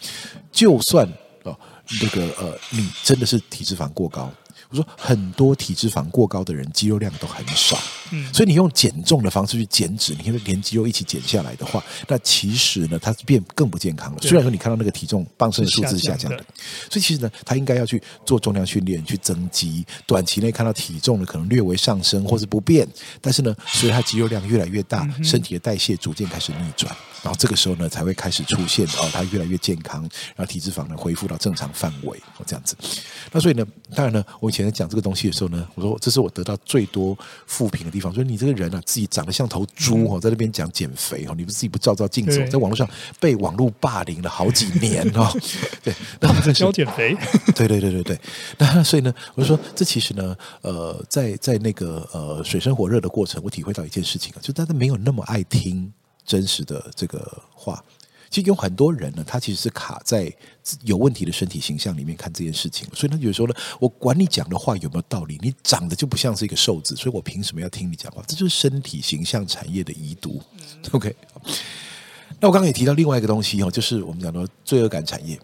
[0.52, 1.06] 就算
[1.44, 1.58] 哦，
[2.02, 4.32] 那个呃，你真的是体脂肪过高。
[4.70, 7.78] 我说很多体脂肪过高的人肌肉量都很少，
[8.12, 14.20] 嗯，所以你用减重的方式去减脂，你看连肌肉一起减下来的话，那其实呢，它变更不健康了。
[14.22, 16.38] 虽然说你看到那个体重磅秤的数字下降的，
[16.90, 19.86] 所以其实呢，他应该要去做重量训练，去增肌。
[20.08, 22.88] 短期内看到体重呢可能略微上升或是不变，
[23.20, 30.02] 但是呢，随着他肌肉量越来越大，身体的代谢逐渐开始逆转，然后这个时候呢才会开始出现哦，他越来越健康，
[30.36, 32.78] 然后体脂肪呢恢复到正常范围哦，这样子。
[33.34, 34.62] 那所以呢，当然呢，我以前。
[34.62, 38.01] 在讲这个东西的时候呢，我说这是我得到最多负评的地方。
[38.10, 45.30] 说你这个人啊，自己长得像头猪哦，在那边讲减肥哦，你不自己不照照镜子，在网络上被网络霸凌了好几年哦。
[45.84, 47.14] 对，那在教减肥。
[47.54, 48.20] 对对对对对。
[48.58, 55.92] 那所以呢，我就说这其实呢，呃，在在那个呃水深火热的过程，我体会到一件事情啊，就大家没有那么爱听
[56.26, 57.84] 真实的这个话。
[58.32, 60.34] 其实有很多人呢，他其实是卡在
[60.84, 68.24] 有问题的身体形象里面看这件事情，所以他有时候呢，我管你讲的话有没有道理，你长得就不像是一个瘦子，所以我凭什么要听你讲话？
[68.26, 70.42] 这就是身体形象产业的遗毒。
[70.92, 71.14] OK，
[72.40, 75.38] 那我刚刚也提到另外一个东西哦，就是我们讲的罪恶感产业。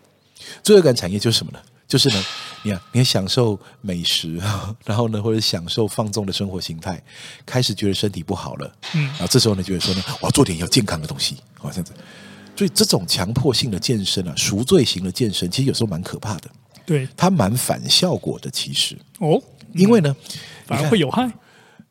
[0.63, 1.59] 罪恶感产业就是什么呢？
[1.87, 2.23] 就是呢，
[2.63, 4.41] 你看，你享受美食，
[4.85, 7.01] 然后呢，或者享受放纵的生活形态，
[7.45, 11.93] 开始觉得身体不好了，嗯，然后这时候呢，就会说呢，我要做点要健康的东西，好，这样子。
[12.57, 16.49] 所以这种强迫性的健身啊，赎罪型的健身，其实有时候蛮可怕的。
[16.87, 18.49] 对，它蛮反效果的。
[18.49, 19.39] 其实哦，
[19.73, 20.15] 因为呢，
[20.65, 21.31] 反而会有害。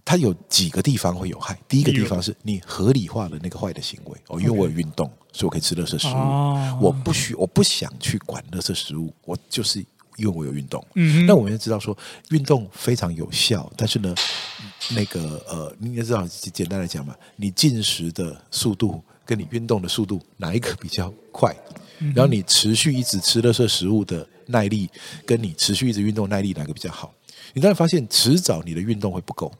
[0.04, 1.56] 它有几个地方会有害。
[1.68, 6.18] 第一个地方是你合理化了那个坏的行为哦，因为我有运动，所以我可以吃垃圾食物。
[6.18, 9.78] 哦、我不需，我不想去管垃圾食物，我就是
[10.16, 10.84] 因为我有运动。
[10.94, 11.96] 嗯，那我们要知道说，
[12.30, 14.14] 运动非常有效，但是呢，
[14.90, 19.00] 那个呃，你也知道，简单来讲嘛，你进食的速度。
[19.26, 21.54] 跟你运动的速度哪一个比较快？
[22.14, 24.88] 然后你持续一直吃垃圾食物的耐力，
[25.26, 27.12] 跟你持续一直运动耐力哪个比较好？
[27.54, 29.50] 你当然发现迟早你的运动会不够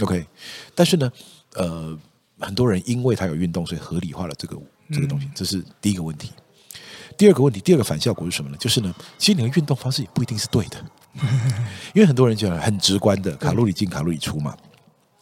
[0.00, 0.26] ，OK？
[0.74, 1.10] 但是呢，
[1.54, 1.96] 呃，
[2.40, 4.56] 很多人因为他有运动，所以合理化了这个
[4.92, 6.32] 这个东西，这是第一个问题。
[7.16, 8.56] 第二个问题，第二个反效果是什么呢？
[8.58, 10.84] 就是呢，其实你的运动方式也不一定是对的，
[11.94, 14.56] 因为很多人讲很直观的卡路里进卡路里出嘛。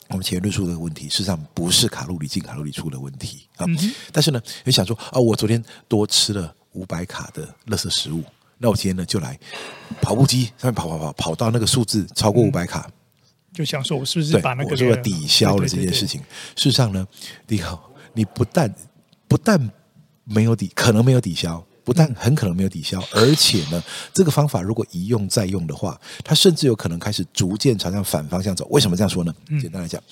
[0.09, 3.66] 我们前面论述的问题，事实上不是卡路里进卡路里出的问题啊。
[4.12, 8.23] 但是呢，你想说啊，我昨天多吃了五百卡的垃圾食物，
[8.59, 9.38] 那我今天呢就来
[10.01, 12.88] 跑步机上面跑跑跑，跑到那个数字超过五百卡，
[13.53, 16.21] 就想说我是不是把那个我是不是抵消了这件事情？
[16.55, 17.07] 事实上呢，
[17.49, 18.73] 你好，你不但
[19.27, 19.71] 不但
[20.25, 21.64] 没有抵，可能没有抵消。
[21.87, 23.81] 不但很可能没有抵消，而且呢，
[24.12, 28.66] 这个方法如果一用再用的话，它甚至有可能开始逐渐朝向反方向走。
[28.70, 29.33] 为什么这样说呢？
[29.61, 30.03] 简单来讲，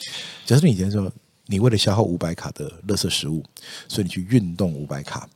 [0.46, 1.12] 假设你以前说
[1.46, 3.44] 你为了消耗五百卡的垃圾食物，
[3.88, 5.28] 所以你去运动五百卡，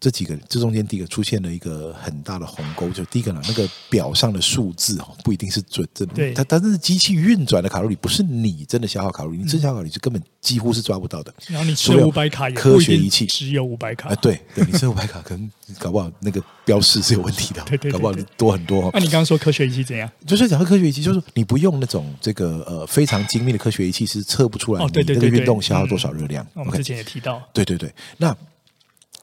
[0.00, 6.06] 这几个这中间第一个出现了一个很大的鸿沟，就第一个呢，那个表上的数字哦，不一定是准的。
[6.06, 11.34] 对，它它这是机器运转的卡路里，不是你真的消耗卡路里，你真消耗卡路里是根本几乎是抓不到的。
[11.48, 14.10] 然后你吃五百卡，科学仪器只有五百卡。
[14.10, 18.90] 啊，对对，你吃五百卡，可能搞不好那个标示是有问题的， 对对，搞不好多很多。
[18.94, 20.08] 那你刚刚说科学仪器怎样？
[20.24, 26.46] 就是讲科学仪器，就是你不用那种这个呃非常精密的科学仪器，是测不出来你这个运动消耗多少热量。
[26.54, 28.36] 我们之前也提到，对对对，那。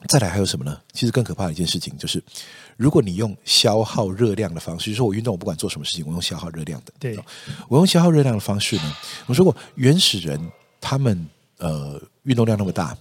[0.07, 0.79] 再来还有什么呢？
[0.93, 2.23] 其实更可怕的一件事情就是，
[2.77, 6.93] 如果你用消耗热量的方式，就是说我运动，我不管做什么事情，我用消耗热量的。
[6.99, 7.19] 对，
[7.67, 10.39] 我用消耗热量的方式呢，我说过，原始人
[10.79, 12.95] 他们呃运动量那么大，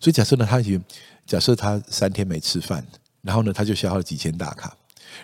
[0.00, 0.82] 所以假设呢，他已经
[1.26, 2.84] 假设他三天没吃饭，
[3.22, 4.76] 然后呢，他就消耗了几千大卡。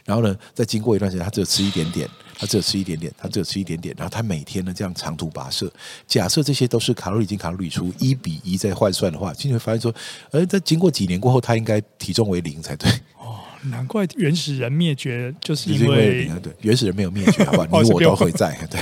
[0.04, 3.94] 然后呢，再经过一段时间，他只有吃一点点，他只有吃一点点，他只有吃一点点。
[3.98, 5.70] 然后他每天呢这样长途跋涉，
[6.06, 9.94] 假设这些都是卡路里进卡路里出一比一在换算的话，你会发现说，
[10.30, 12.90] 呃，在经过几年过后，他应该体重为零才对。
[13.18, 17.66] 哦，难怪原始人灭绝就是因为，对，原始人没有灭绝，好吧？
[17.82, 18.56] 你我都会在。
[18.70, 18.80] 对，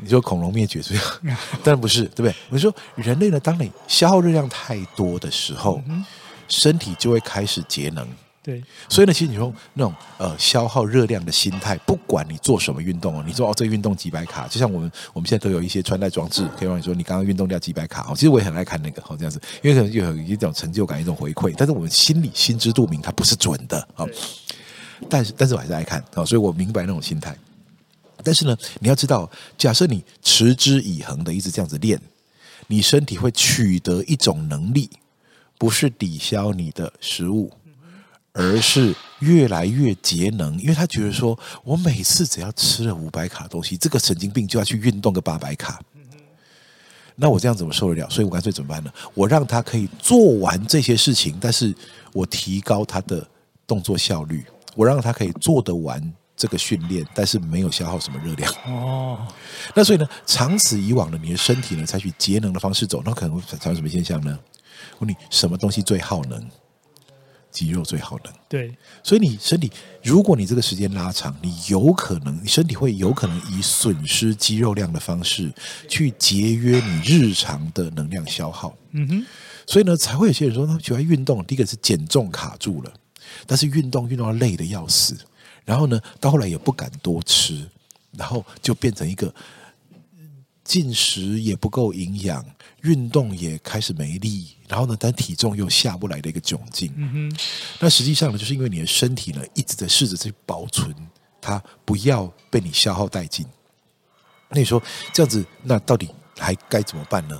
[0.00, 1.00] 你说恐龙灭绝所以，
[1.62, 2.34] 当然不是，对不对？
[2.48, 6.04] 我说人类呢，当你消耗热量太多的时候，嗯、
[6.48, 8.06] 身体就会开始节能。
[8.44, 18.14] 对，所以呢，其实你说那种呃消耗热量的心态，不管你做什么运动哦，你说哦这运动几百卡，就像我们我们现在都有一些穿戴装置，可以让你说你刚刚运动掉几百卡哦。
[18.16, 21.54] 其实我也很爱看那个哦这样子，因为可能又有一种成就感，一种回馈。
[21.56, 24.04] 但是我们心里心知肚明，它不是准的啊。
[25.08, 27.36] 但是但是我还是爱看啊，所以我明白那种心态。
[28.24, 31.96] 但是呢，你要知道，假设你持之以恒的一直这样子练，
[32.66, 34.90] 你身体会取得一种能力，
[35.58, 37.52] 不是抵消你的食物。
[38.34, 45.80] 而是越来越节能，因为他觉得说，我每次只要吃了五百卡的东西，这个神经病就要去运动个八百卡。
[47.14, 48.08] 那我这样怎么受得了？
[48.08, 48.90] 所以我干脆怎么办呢？
[49.12, 51.74] 我让他可以做完这些事情，但是
[52.14, 53.26] 我提高他的
[53.66, 58.50] 动作效率，我让他可以做得完这个训练，但是没有消耗什么热量。
[58.66, 59.28] 哦，
[59.74, 64.36] 那所以呢，长此以往呢，你的身体呢采取节能的方式走，那可能会产生什么现象呢？
[64.98, 66.42] 问你什么东西最耗能？
[67.52, 69.70] 肌肉最好能，对，所以你身体，
[70.02, 75.52] 如果你这个时间拉长，你有可能，你身体会有可能以损失肌肉量的方式
[75.86, 78.74] 去节约你日常的能量消耗。
[78.92, 79.26] 嗯哼，
[79.66, 82.92] 所以呢，才会有些人说他喜欢运动，第一个是减重卡住了，
[83.46, 85.14] 但是运动运动到累的要死，
[85.64, 87.68] 然后呢，到后来也不敢多吃，
[88.16, 89.32] 然后就变成一个
[90.64, 92.44] 进食也不够营养。
[92.82, 96.90] 运动也开始没力，然后呢，但体重又下不来的一个窘境。
[96.96, 97.38] 嗯哼，
[97.78, 100.96] 那实际上呢，就是因为你的身体呢一直在试着去保存
[101.42, 103.44] 它，不要被你消耗殆尽。
[104.48, 104.82] 那你说
[105.12, 106.08] 这样子，那到底
[106.38, 107.38] 还该怎么办呢？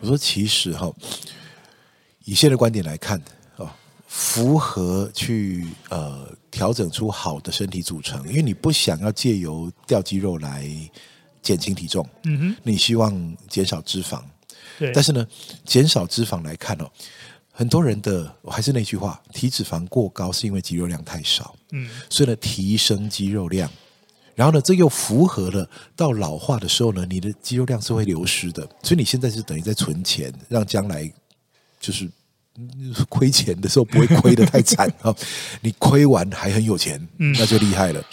[0.00, 0.90] 我说，其实哈，
[2.24, 3.22] 以现在的观点来看
[3.56, 3.68] 哦，
[4.06, 10.66] 符合去呃调整出好的身体组成，因为你不想要借由掉肌肉来
[11.42, 12.08] 减轻体重。
[12.24, 14.22] 嗯哼，你希望减少脂肪。
[14.94, 15.26] 但是呢，
[15.64, 16.90] 减少脂肪来看哦，
[17.50, 21.54] 很多人的我还是那句话，体脂肪过高是因为肌肉量太少。
[21.72, 23.70] 嗯，所以呢，提升肌肉量，
[24.34, 28.62] 然后呢，这又符合了到老化的时候呢，你的肌肉量是会流失的。
[28.82, 31.10] 所以你现在是等于在存钱，让将来
[31.78, 32.08] 就是
[33.08, 35.14] 亏钱的时候不会亏的太惨啊。
[35.62, 38.04] 你亏完还很有钱，那就厉害了。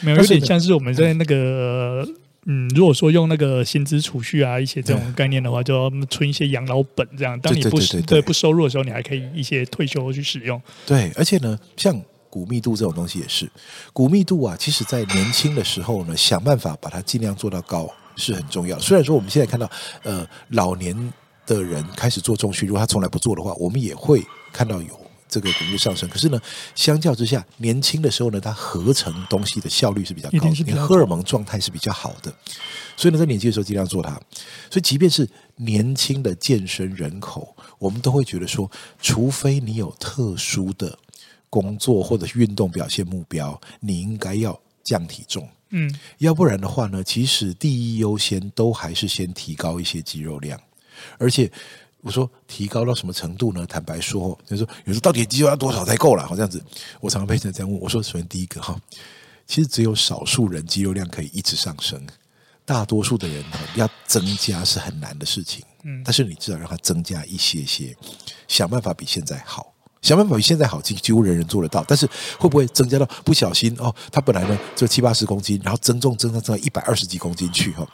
[0.00, 2.06] 没有，有点像是我们在那个。
[2.48, 10.60] 嗯，如果说用那个薪资储蓄啊，一些这种概念的话，就要存一些养老本，这样当你不对，不收入的时候，你还可以一些退休去使用。
[10.86, 13.50] 对，而且呢，像骨密度这种东西也是，
[13.92, 18.78] 骨密度啊，其实在年轻的时候呢，想办法把它尽量做到高是很重要。
[18.78, 19.68] 虽然说我们现在看到，
[20.04, 21.12] 呃，老年
[21.46, 25.05] 的人开始做重训，如果他从来不做的话，我们也会看到有。
[25.28, 26.40] 这个骨密上升，可是呢，
[26.74, 32.32] 相较之下，年轻的时候呢，它合成东西的效率是比较高的，你荷尔蒙状态是比较好的，
[32.96, 34.10] 所以呢，在年轻的时候尽量做它。
[34.70, 40.96] 所以，即便是年轻的健身人口，我们都会觉得说，除非你有特殊的
[41.50, 45.48] 工作或者运动表现目标，你应该要降体重。
[45.70, 50.60] 嗯，要不然的话呢，其实第一优先都还是先提高一些肌肉量，
[51.18, 51.50] 而且。
[52.06, 53.66] 我说提高到什么程度呢？
[53.66, 56.24] 坦白说，就是说，有时候到底肌肉要多少才够了？
[56.24, 56.62] 好，这样子，
[57.00, 57.80] 我常常被人这样问。
[57.80, 58.80] 我说，首先第一个哈，
[59.44, 62.00] 其实只有少数人肌肉量可以一直上升，
[62.64, 65.64] 大多数的人要增加是很难的事情。
[65.82, 67.96] 嗯，但是你至少让它增加一些些，
[68.46, 71.84] 想办法比现在好，想办法比现在好，几几乎人人做得到。
[71.88, 72.08] 但是
[72.38, 73.92] 会不会增加到不小心哦？
[74.12, 77.84] 他本来呢就七八十公斤，然后增重增到增到一百二十几公斤去哈？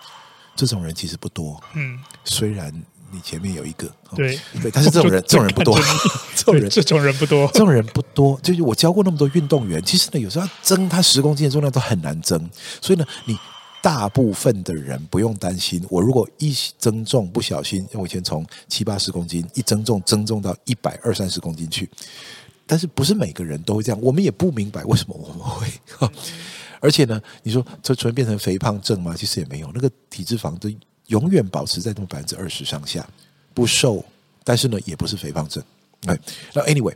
[0.55, 1.59] 这种人其实不多。
[1.73, 2.71] 嗯，虽然。
[3.13, 3.87] 你前面有一个，
[4.17, 5.79] 对对，但是这种人 这种人不多，
[6.35, 8.41] 这种人这种人不多，这种人不多。
[8.43, 12.51] 就是我教过那么多运动员，其实呢，有时候要增他十公斤的重量都很难增，
[12.81, 13.37] 所以呢，你
[13.83, 15.85] 大部分的人不用担心。
[15.91, 21.91] 我如果一增重不小心，我以前从七八十公斤一增重增重到一百二三十公斤去，
[22.67, 25.67] 但是不是每个人都会这样，我们也不明白为什么我们会。
[26.81, 29.15] 而且呢，你说这突然变成肥胖症吗？
[29.17, 30.69] 其实也没有，那个体脂肪都
[31.13, 33.09] 永远保持在那么百分之二十上下，
[33.55, 34.05] 不瘦，
[34.43, 35.63] 但是呢，也不是肥胖症。
[36.07, 36.19] 哎，
[36.55, 36.95] 那 anyway，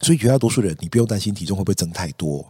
[0.00, 2.44] 所以绝大多数人你不用担心体重会不会增太多，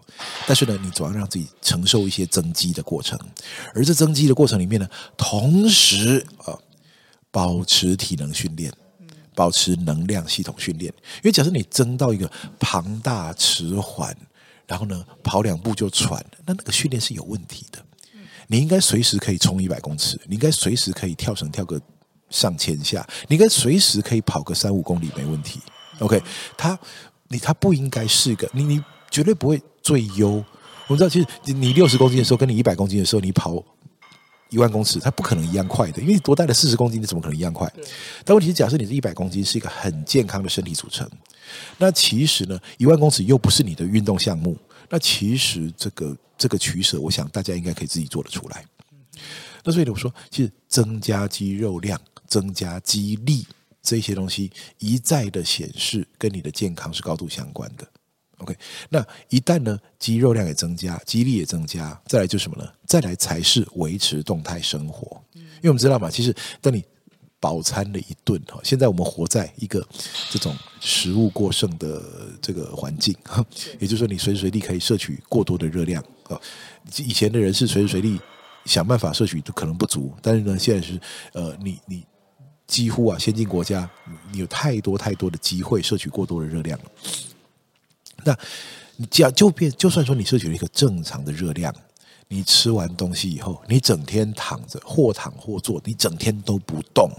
[0.47, 3.18] 但是呢，你总要让自己承受一些增肌的过程，
[3.74, 6.59] 而这增肌的过程里面呢，同时啊，
[7.31, 8.72] 保持体能训练，
[9.35, 14.16] 保持能量系统训练，因为假设你增到一个庞大迟缓。
[14.66, 17.85] 然后呢，跑两步就喘，那那个训练是有问题的。
[18.53, 21.80] 你应该随时可以冲一百公尺，你应该随时可以跳绳跳个
[22.30, 25.61] 上千下，你应该随时可以跑个三五公里没问题。
[26.01, 26.20] OK，
[26.57, 26.76] 他
[27.28, 30.44] 你他不应该是个你你绝对不会最优。
[30.88, 33.64] 我们知道，其实你六十公斤的时候，跟你一百公斤的时候，你跑
[34.48, 37.72] 一万公尺，它不可能一样快的，因为你多带了四十公斤，你怎么可能一样快？
[38.24, 41.09] 但问题是，假设你是一百公斤是一个很健康的身体组成。
[41.78, 44.57] 那其实呢，一万公尺又不是你的运动项目。
[44.91, 48.62] 那其实这个这个取舍，我想大家应该可以自己做得出来。
[49.64, 53.47] 那所以我说，其实增加肌肉量、增加肌力
[53.82, 57.86] 这些东西，一再的显示跟你的健康是高度相关的。
[58.38, 58.57] OK，
[58.88, 62.66] 那一旦呢，肌肉量也增加，肌力也增加，再来就什么呢？
[62.86, 65.22] 再来才是维持动态生活。
[65.34, 66.82] 因为我们知道嘛，其实当你
[67.41, 69.84] 饱餐了一顿哈，现在我们活在一个
[70.30, 72.03] 这种食物过剩的
[72.41, 73.16] 这个环境，
[73.78, 76.38] 也就是说，你随时随地可以摄取过多的热量啊。
[76.99, 78.20] 以前的人是随时随地
[78.66, 81.01] 想办法摄取都可能不足，但是呢，现在是
[81.32, 82.05] 呃，你你
[82.66, 83.88] 几乎啊，先进国家
[84.30, 86.84] 你有太多太多的机会摄取过多的热量了。
[88.22, 88.38] 那
[88.97, 91.74] 你讲就变，就算说你摄取了一个正常的热量。
[92.32, 97.11] 你吃完东西以后，你整天躺着，或躺或坐，你整天都不动。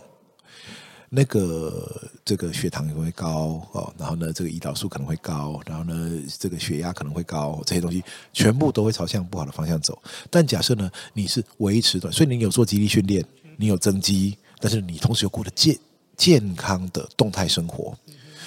[1.14, 6.10] 那个这个血糖也会高哦，然后呢，这个胰岛素可能会高，然后呢，
[6.40, 8.02] 这个血压可能会高，这些东西
[8.32, 10.02] 全部都会朝向不好的方向走。
[10.30, 13.26] 但假设呢，你是维持的，所以你有做肌力训练，
[13.58, 15.78] 你有增肌，但是你同时又过得健
[16.16, 17.94] 健康的动态生活。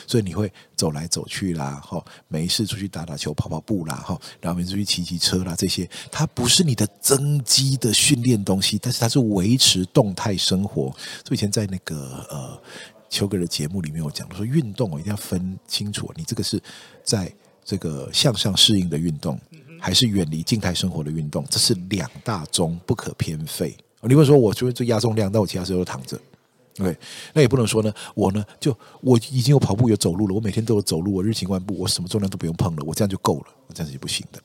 [0.07, 10.91] 所以你会走来走去啦，哈，没事出去打打球、跑跑步啦，哈，然后没事出去骑骑车啦，这些它不是你的增肌的训练东西，但是它是维持动态生活。
[11.25, 12.61] 所以以前在那个呃
[13.09, 16.61] 邱哥的节目里面，我讲说运动我一定要分清楚，你这个是
[17.03, 17.33] 在
[17.65, 19.41] 这个向上适应的运动，
[19.81, 23.77] 还是远离静态生活的运动，这是两大宗不可偏废。
[24.03, 26.21] 你会说我就会做压重量，但我其他时候都躺着。
[26.75, 26.97] 对，
[27.33, 27.95] 那也不能说呢。
[28.17, 33.47] 我呢，就我已经有跑步有走路了，我每天都有走路，我日行万步，我什么重量都不用碰了，我这样就够了。
[33.69, 34.43] 我这样子是不行的。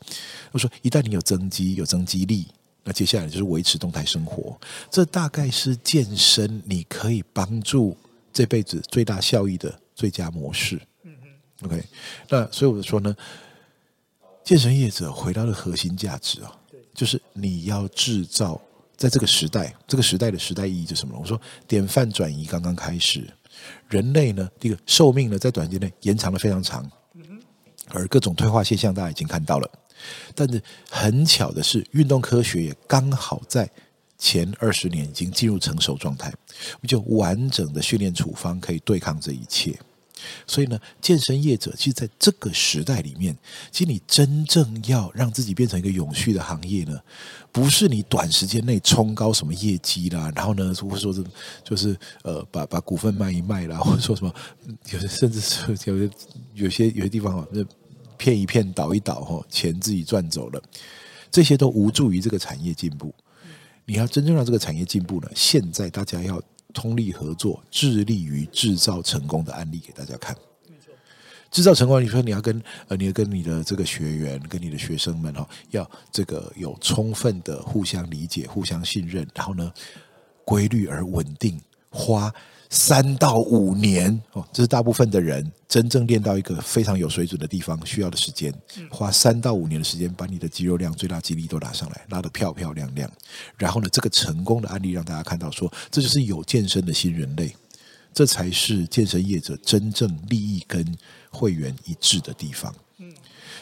[0.52, 2.46] 我说，一旦你有增肌、有增肌力，
[2.84, 4.56] 那接下来就是维持动态生活。
[4.92, 7.98] 这大概是健身你可以帮助
[8.32, 10.80] 这辈子最大效益的最佳模式。
[11.04, 11.66] 嗯嗯。
[11.66, 11.84] OK，
[12.30, 13.16] 那所以我就说呢，
[14.44, 16.56] 健身业者回到了核心价值啊，
[16.94, 18.62] 就是你要制造。
[19.00, 21.18] 在这个时代，这个时代的时代意义是什么？
[21.18, 23.26] 我说，典范转移刚刚开始，
[23.88, 26.86] 人类呢，这个寿命呢，在短时间内延长的非常长，
[27.88, 29.72] 而各种退化现象大家已经看到了。
[30.36, 33.70] 但是很巧的是，运动科学也刚好在
[34.18, 36.28] 前二十年已经进入成熟状态，
[36.74, 39.80] 我们就完整的训练处方可以对抗这一切。
[40.46, 43.34] 所以呢，健身业者其实在这个时代里面，
[43.72, 47.00] 其实你真正要让自己变成一个永续的行业呢，
[47.52, 51.24] 不是你短时间内冲高什么业绩啦，然后呢，或者说是
[51.64, 54.34] 就是呃，把把股份卖一卖啦， 或者说什么，
[54.92, 56.10] 有些甚至是有些
[56.54, 57.64] 有些有些地方啊，那
[58.18, 60.62] 骗一骗倒一倒哈，钱自己赚走了，
[61.32, 63.14] 这些都无助于这个产业进步。
[63.86, 66.42] 你要真正让这个产业进步呢，现在大家要。
[66.72, 70.36] 通力合作，致力于制造成功的案例给大家看。
[71.52, 79.72] 制造成功，你说你要跟呃，你要跟你的这个学员、跟你的学生们哈，要这个有充分的互相理解、互相信任，然后呢，
[80.46, 82.34] 规律而稳定，花。
[82.72, 88.54] 三到五年哦，这是大部分的人真正练到一个非常有水准的地方需要的时间。
[88.92, 93.12] 花三到五年的时间，把你的肌肉量、最大肌力都拉上来，拉得漂漂亮亮。
[93.58, 97.56] 然后呢，这个成功的案例让大家看到，说这就是有健身的新人类，
[98.14, 100.86] 这才是健身业者真正利益跟
[101.30, 102.74] 会员一致的地方。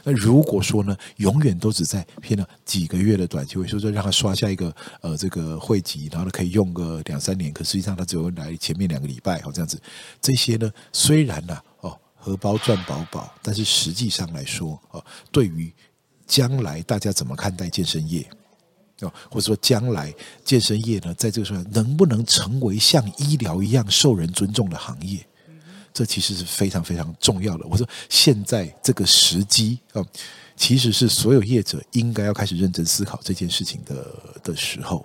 [0.04, 9.82] 那如果说呢，永远都只在骗了几个月的短期会，所以说让他刷下一个呃这个会籍，然后呢可以用个两三年，可实际上他只有来前面两个礼拜哦这样子。
[10.22, 15.74] 这些呢虽然呢、啊、哦荷包赚饱饱，但是实际上来说哦，对于
[16.26, 18.26] 将来大家怎么看待健身业？
[19.02, 20.14] 哦，或者说将来
[20.46, 25.27] 健身业呢，在这个时候能不能成为像医疗一样受人尊重的行业？
[25.98, 27.66] 这其实是非常非常重要的。
[27.68, 30.06] 我说现在这个时机啊，
[30.56, 34.06] 其实是所有业者应该要开始认真思考这件事情的
[34.44, 35.04] 的时候。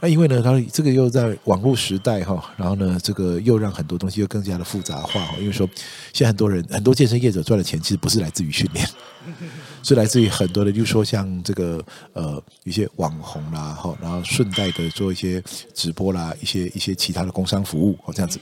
[0.00, 5.34] 那因为呢，它这个又在网络时代哈，然后呢，这个又让很多东西又更加的复杂化。
[5.38, 5.68] 因为说
[6.12, 8.88] 现在很多人很多健身业者赚的钱，其实不是来自于训练。
[9.82, 11.84] 是来自于很多的，就是说像这个
[12.14, 15.42] 呃一些网红啦，哈，然后顺带的做一些
[15.74, 18.38] 直播啦，一些一些其他的工商服务哦，这样子。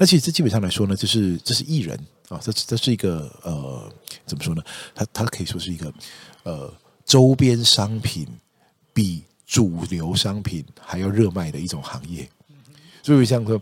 [0.00, 1.94] 那其实这基本上来说呢，就是这是艺人
[2.30, 3.92] 啊，这这是一个呃
[4.24, 4.62] 怎么说呢？
[4.94, 5.92] 它它可以说是一个
[6.44, 6.72] 呃
[7.04, 8.26] 周边商品
[8.94, 12.26] 比主流商品还要热卖的一种行业。
[13.02, 13.60] 所以像说。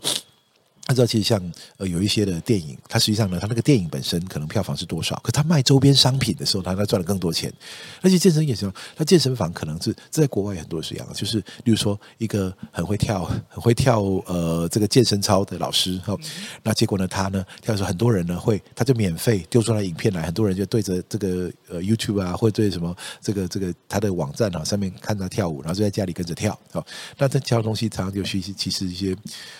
[0.89, 1.39] 按照其实像
[1.77, 7.53] 呃有一些的电影，它实际上呢，它那个电影本身可能票房是多少，可它卖周边商品的时候，它它赚了更多钱。
[8.01, 16.17] 而且健身也是，它健身房可能是在国外很多是一样，就是例如说一个很会跳、很会跳呃这个健身操的老师哈，
[16.63, 26.59] 那结果呢，他呢跳的时候，很多人呢会他就免费丢出来影片来，很多人就对着这个呃 YouTube 啊，或者对什么这个这个他的网站啊上面看他跳舞，然后就在家里跟着跳。
[26.71, 26.83] 好，
[27.15, 29.15] 那这跳的东西常常就是其实一些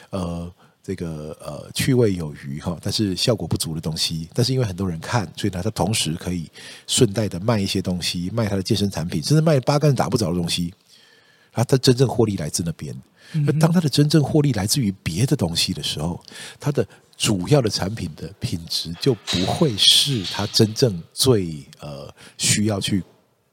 [0.10, 0.52] 呃。
[0.90, 6.50] 这个呃趣味有余哈，但是效果不足的东西，但是因为很多人看，所以呢，他同时可以
[6.88, 10.74] 顺带的卖一些东西，卖他的健身产品，甚至卖八竿子打不着的东西，
[11.54, 13.00] 然后他真正获利来自那边。
[13.46, 16.20] 那当他的真正获利来自于别的东西的时候，
[16.60, 16.84] 他的
[17.16, 23.04] 主要的产品的品质就不会是他真正最呃需要去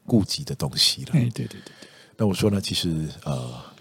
[0.06, 1.10] 顾及的东西了。
[1.12, 1.74] 哎，对对对对。
[2.16, 3.75] 那我说呢，其实呃。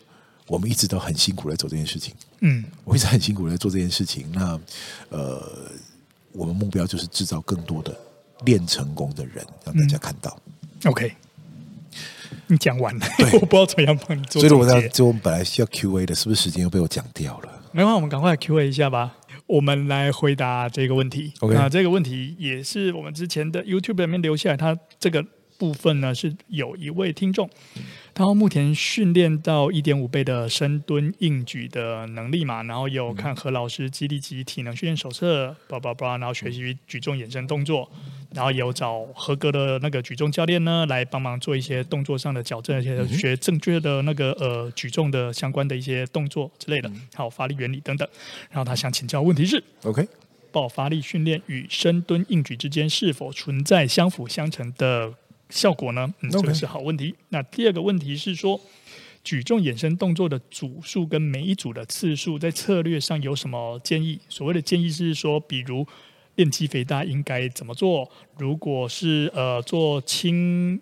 [0.47, 4.31] 我们一直都很辛苦来做这件事情，嗯，我一直很辛苦来做这件事情。
[4.31, 4.59] 那
[5.09, 5.41] 呃，
[6.31, 7.97] 我们目标就是制造更多的
[8.45, 10.39] 练成功的人，让大家看到。
[10.83, 11.13] 嗯、OK，
[12.47, 14.39] 你讲完了， 我不知道怎么样帮你做。
[14.39, 17.63] 所以我在就我们本来需要 Q&A 的，是不是时间又被我讲掉了？
[17.71, 19.17] 没关系，我们赶快 Q&A 一下吧。
[19.47, 21.33] 我们来回答这个问题。
[21.39, 25.25] OK，那这个问题也是我们之前的 YouTube 里面留下来，它这个
[25.57, 27.49] 部分呢是有一位听众。
[28.17, 37.91] 他目前训练到一点五倍的深蹲硬举的能力嘛，然后有看何老师肌力级体能训练手册，叭叭叭，然后学习举重衍生动作，
[38.33, 48.07] 然后有找合格的那个举重教练呢来帮忙做一些动作上的矫正，而且学正确的那个呃举重的相关的一些动作之类的，还有发力原理等等。
[48.49, 50.07] 然后他想请教问题是：OK，
[50.53, 55.15] 爆发力训练与深蹲硬举之间是否存在相辅相成的？
[55.49, 56.13] 效果呢？
[56.21, 57.15] 嗯，这个是好问题。
[57.29, 58.59] 那第二个问题是说，
[59.23, 64.19] 举重衍生动作的组数跟每一组的次数，在策略上有什么建议？
[64.29, 65.87] 所谓的建议是说，比如
[66.35, 68.09] 练肌肥大应该怎么做？
[68.37, 70.79] 如果是呃做轻，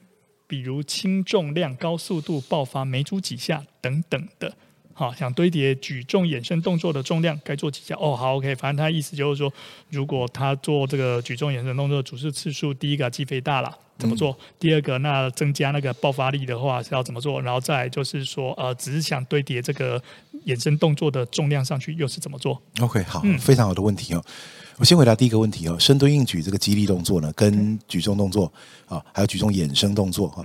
[0.47, 4.55] 比如轻重量、高速度爆发，每组几下等等的。
[4.93, 7.95] 好，想堆叠举重衍生动作的重量，该做几下？
[7.99, 8.53] 哦，好，OK。
[8.55, 9.51] 反正他意思就是说，
[9.89, 13.77] 如果他做这个举重衍生动作的组数次数，第一个肌肥大了。
[13.99, 14.31] 怎么做？
[14.31, 17.39] 嗯、第二个，那增加那个爆发力的话是要怎么做？
[17.39, 20.01] 然后再就是说，呃，只是想堆叠这个
[20.47, 24.23] 衍生动作的重量上去，又是怎么做？OK，好，嗯、非常好的问题哦。
[24.77, 28.51] 我先回答第一个问题哦，深蹲硬举这个肌力动作呢，跟举重动作
[28.87, 30.43] 啊，还有举重衍生动作哈，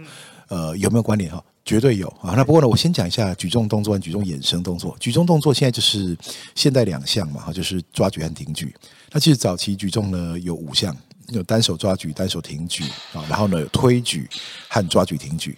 [0.49, 1.43] 呃，有没有关联哈？
[1.65, 2.35] 绝对有啊。
[2.37, 4.97] 那不过呢，我先讲一下举重动作和举重衍生动作。
[4.99, 6.17] 举重动作现在就是
[6.55, 8.75] 现代两项嘛，哈，就是抓举和挺举。
[9.13, 10.97] 那其实早期举重呢有五项。
[11.31, 14.27] 有单手抓举、单手挺举啊，然后呢有推举
[14.67, 15.55] 和抓举挺举。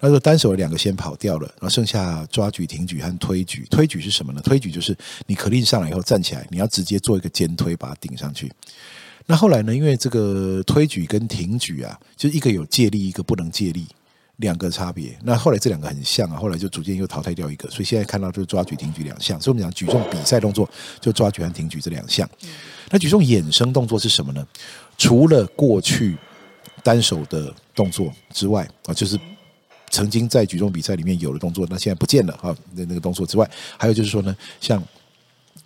[0.00, 3.66] 那说单手的两个先跑掉了，然后剩下抓举、挺举和推举。
[3.70, 4.40] 推举是什么呢？
[4.40, 8.50] 推举就是你可令上来以后站起来，你要直接做一个肩推把它顶上去。
[9.26, 13.86] 那后来呢，因为这个推举跟挺举啊，就是一个有借力，一个不能借力，
[14.42, 15.16] 两个差别。
[15.22, 19.40] 那后来这两个很像啊，后来就逐渐又淘汰掉一个，所以现在看到就是抓举、挺举两项。
[19.40, 20.68] 所以我们讲举重比赛动作
[21.00, 22.28] 就抓举和挺举这两项。
[22.90, 24.46] 那举重衍生动作是什么呢？
[24.98, 26.18] 除了过去
[26.82, 29.18] 单手的动作之外啊，就是
[29.88, 34.82] 曾经在举重比赛里面有的动作，那现在不见了啊，那那个动作之外，还有就是说呢，像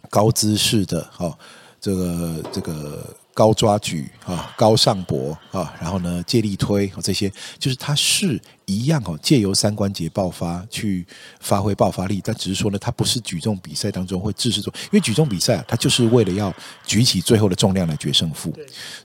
[0.09, 1.37] 高姿势的哈，
[1.81, 3.17] 这个这个。
[3.37, 11.07] 高抓举啊，高上搏啊，然后呢，借力推这些，就是它是一样哦，借由三关节爆发去
[11.41, 16.51] 发挥爆发力，但只是说呢，它不是举重比赛当中会制式做，因为举重比赛啊，它就是为了要
[16.87, 18.51] 举起最后的重量来决胜负，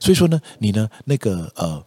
[0.00, 1.84] 所以说呢，你呢那个呃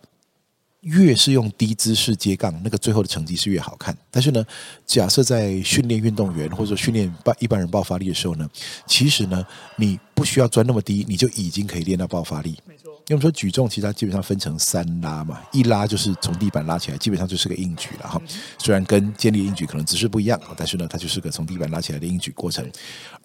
[0.85, 3.95] 越是用低姿势接杠，那个最后的成绩是越好看。
[4.11, 4.45] 但是呢，
[4.85, 8.47] 假设在训练运动员或者训练一般人爆发力的时候呢，
[8.85, 9.43] 其实呢，
[9.77, 12.55] 你不需要钻那么低，你就已经可以练到爆发力。
[12.67, 18.21] 没错，因为我们说举重其实它基本上分成三拉嘛，一拉就是从地板拉起来，基本上就是个硬举了哈。
[18.59, 22.63] 虽然跟建立硬举可能姿势不一样，但是呢，它就是个从地板拉起来的硬举过程。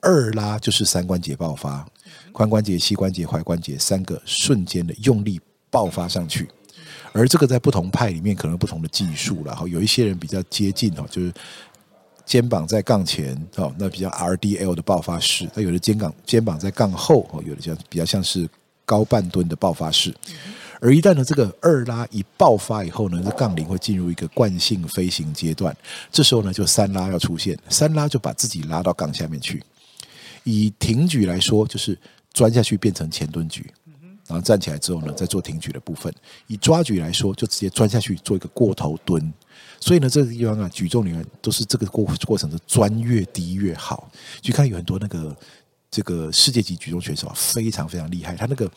[0.01, 1.87] 二拉就是三关节爆发，
[2.33, 5.39] 髋关节、膝关节、踝关节三个瞬间的用力
[5.69, 6.49] 爆发上去。
[7.13, 11.33] 而这个在不同派里面可能不同的技术了哈，有一些人比较接近哦，就是
[12.25, 18.49] 肩膀在杠前哦，那比较 RDL 的爆发式；那有的肩膀肩膀在杠后哦，有的像比较像是
[18.85, 20.15] 高半蹲的爆发式。
[20.81, 25.77] 而一旦呢这个二拉一爆发以后呢，这杠铃会进入一个惯性飞行阶段，
[26.11, 29.63] 这时候呢就三拉要出现，三拉就把自己拉到杠下面去。
[30.45, 31.99] 以挺举来说，就是
[32.33, 33.71] 钻下去变成前蹲举。
[34.31, 36.15] 然后站起来之后呢，再做挺举的部分。
[36.47, 39.33] 以抓举来说，就直接钻下去做一个过头蹲。
[39.81, 44.09] 所以呢，这个地方啊，举重里面都是这个过过程的钻越低越好。
[44.41, 45.37] 去看有很多那个
[45.91, 48.37] 这个世界级举重选手啊，非常非常厉害。
[48.37, 48.71] 他那个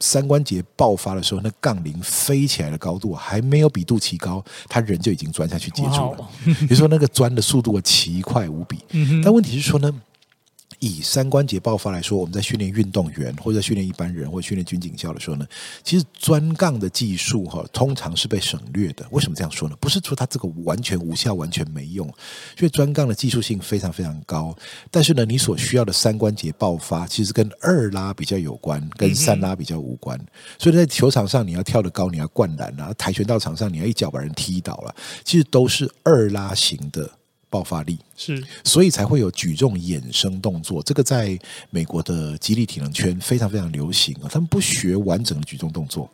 [0.00, 6.28] 三关节爆发的时候，那杠铃飞起来的高度还没有比肚脐高，他人就已经钻下去接住了。
[6.44, 8.78] 比如说那个钻的速度奇快无比。
[9.22, 10.02] 但问题是说呢，
[10.82, 15.46] 以三关节爆发来说，我们在训练运动员或者训练一般人或者训练军警校的时候呢，
[15.84, 19.06] 其实钻杠的技术哈，通常是被省略的。
[19.12, 19.76] 为什么这样说呢？
[19.78, 22.04] 不是说它这个完全无效、完全没用，
[22.58, 24.52] 因为钻杠的技术性非常非常高。
[24.90, 30.18] 但是呢，你所需要的三关节爆发，其实跟二拉比较有关，跟三拉比较无关。
[30.58, 37.08] 所以在球场上，你要跳得高，你要灌篮啊；跆拳道场上，你要一脚把人踢倒了，其实都是二拉型的。
[37.52, 40.82] 爆发力是，所以才会有举重衍生动作。
[40.82, 41.38] 这个在
[41.68, 44.28] 美国的肌力体能圈非常非常流行啊。
[44.32, 46.08] 他们不学完整的举重动作。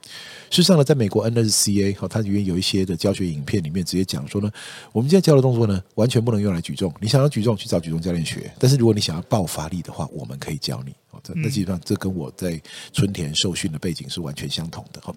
[0.50, 4.50] 事实上呢，在美国 NSCA 哈，它里面有一些的教学影片里面直接讲说呢，
[4.90, 6.92] 我们现在教的动作呢，完全不能用来举重。
[7.00, 8.50] 你想要举重，去找举重教练学。
[8.58, 10.92] 但是如果你想要爆发力的话，我们可以教你。
[11.34, 12.60] 那基本上这跟我在
[12.92, 15.14] 春田受训的背景是完全相同的哈。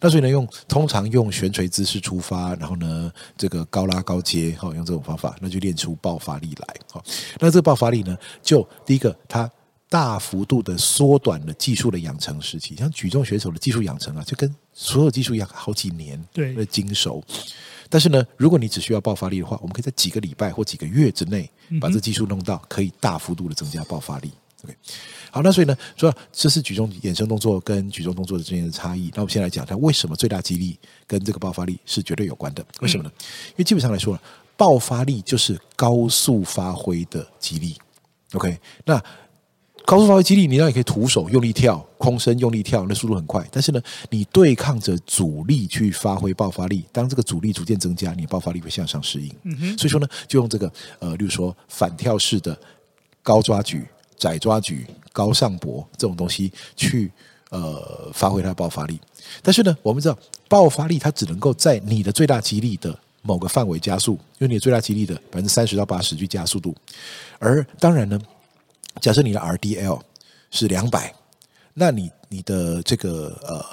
[0.00, 7.02] 那所以呢，用通常用悬垂姿势出发，然后呢，这个高拉高接哈，用这种方法，那就练出爆发力来哈。
[7.38, 9.50] 那这个爆发力呢，就第一个，它
[9.88, 12.74] 大幅度的缩短了技术的养成时期。
[12.74, 17.22] 像举重选手的技术养成啊，就跟所有技术一样，好几年对的精熟。
[17.90, 24.32] 但是呢，如果你只需要爆发力的话，我们可以在几个礼拜或几个月之内，把这技术弄到可以大幅度的增加爆发力。
[24.64, 24.74] OK。
[25.34, 29.10] 好，那所以呢，说这是举重衍生动作跟举重动作之间的差异。
[29.14, 32.62] 那我们先来讲它为什么最大肌力跟这个爆发力是绝对有关的？
[32.82, 33.10] 为什么呢？
[33.48, 34.20] 因为基本上来说，
[34.58, 37.78] 爆发力就是高速发挥的肌力。
[38.34, 39.02] OK，那
[39.86, 43.42] 高速发挥肌力，你当然可以徒手用力跳、空身用力跳，那速度很快。
[43.50, 43.80] 但是呢，
[44.10, 49.34] 你对抗着阻力去发挥爆发力，当这个阻力逐渐增加，你爆发力会向上适应。
[49.44, 49.78] 嗯哼。
[49.78, 52.54] 所以说呢，就用这个呃，例如说反跳式的
[53.22, 53.86] 高抓举。
[54.18, 57.10] 窄抓举、高上博这种东西去
[57.50, 58.98] 呃发挥它的爆发力，
[59.42, 66.74] 但是呢，我们知道爆发力它只能够在你的最大肌力的某个范围加速，用你的最大肌力的百分之三十到八十去加速度。
[67.38, 68.18] 而当然呢，
[69.00, 70.00] 假设你的 RDL
[70.50, 71.14] 是两百，
[71.74, 73.64] 那你你的这个呃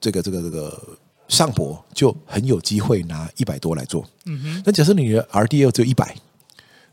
[0.00, 0.98] 这个这个这个
[1.28, 4.04] 上博就很有机会拿一百多来做。
[4.26, 4.62] 嗯哼。
[4.66, 6.14] 那假设你的 RDL 只有一百。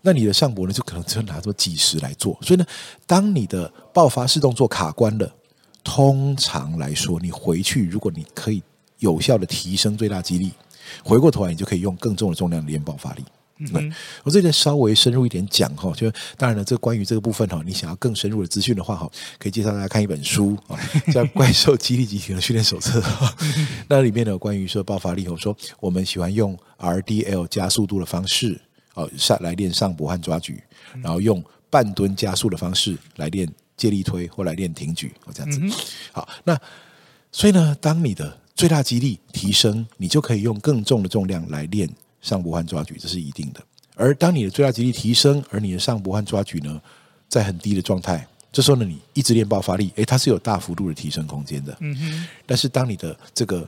[0.05, 2.37] 那你的上搏呢，就可能只有拿这么几十来做。
[2.41, 2.65] 所以呢，
[3.07, 5.29] 当你的爆发式动作卡关了，
[5.83, 8.61] 通常来说，你回去如果你可以
[8.99, 10.51] 有效的提升最大肌力，
[11.03, 13.25] 回过头来你就可以用更重的重量练爆发力。
[13.57, 13.93] 嗯，
[14.23, 20.77] 我这里稍微深入一点讲哈，就当然了，这关于这个部分哈，你想要更深入的资讯的话哈，可以介绍大家看一本书啊，
[21.13, 22.99] 叫《怪兽激励集体的训练手册》。
[23.87, 28.59] 那里面呢，有关于说爆发力，我说我们喜欢用 RDL 加速度的方式。
[28.95, 30.61] 哦，上来练上膊和抓举，
[31.03, 35.61] 然后用半蹲加速的方式来练借力推或来练挺举，哦，这样子。
[36.11, 36.59] 好，那
[37.31, 41.89] 所以呢，当你的最大肌力提升，你就可以用更重的重量来练
[42.21, 43.61] 上膊和抓举，这是一定的。
[43.95, 46.81] 而当你的最大肌力提升，而你的上膊和抓举呢，
[47.27, 51.75] 在很低的状态，这时候呢，你一直练爆发力，诶，它是有大幅度的提升空间的。
[51.81, 52.27] 嗯哼。
[52.45, 53.67] 但是当你的这个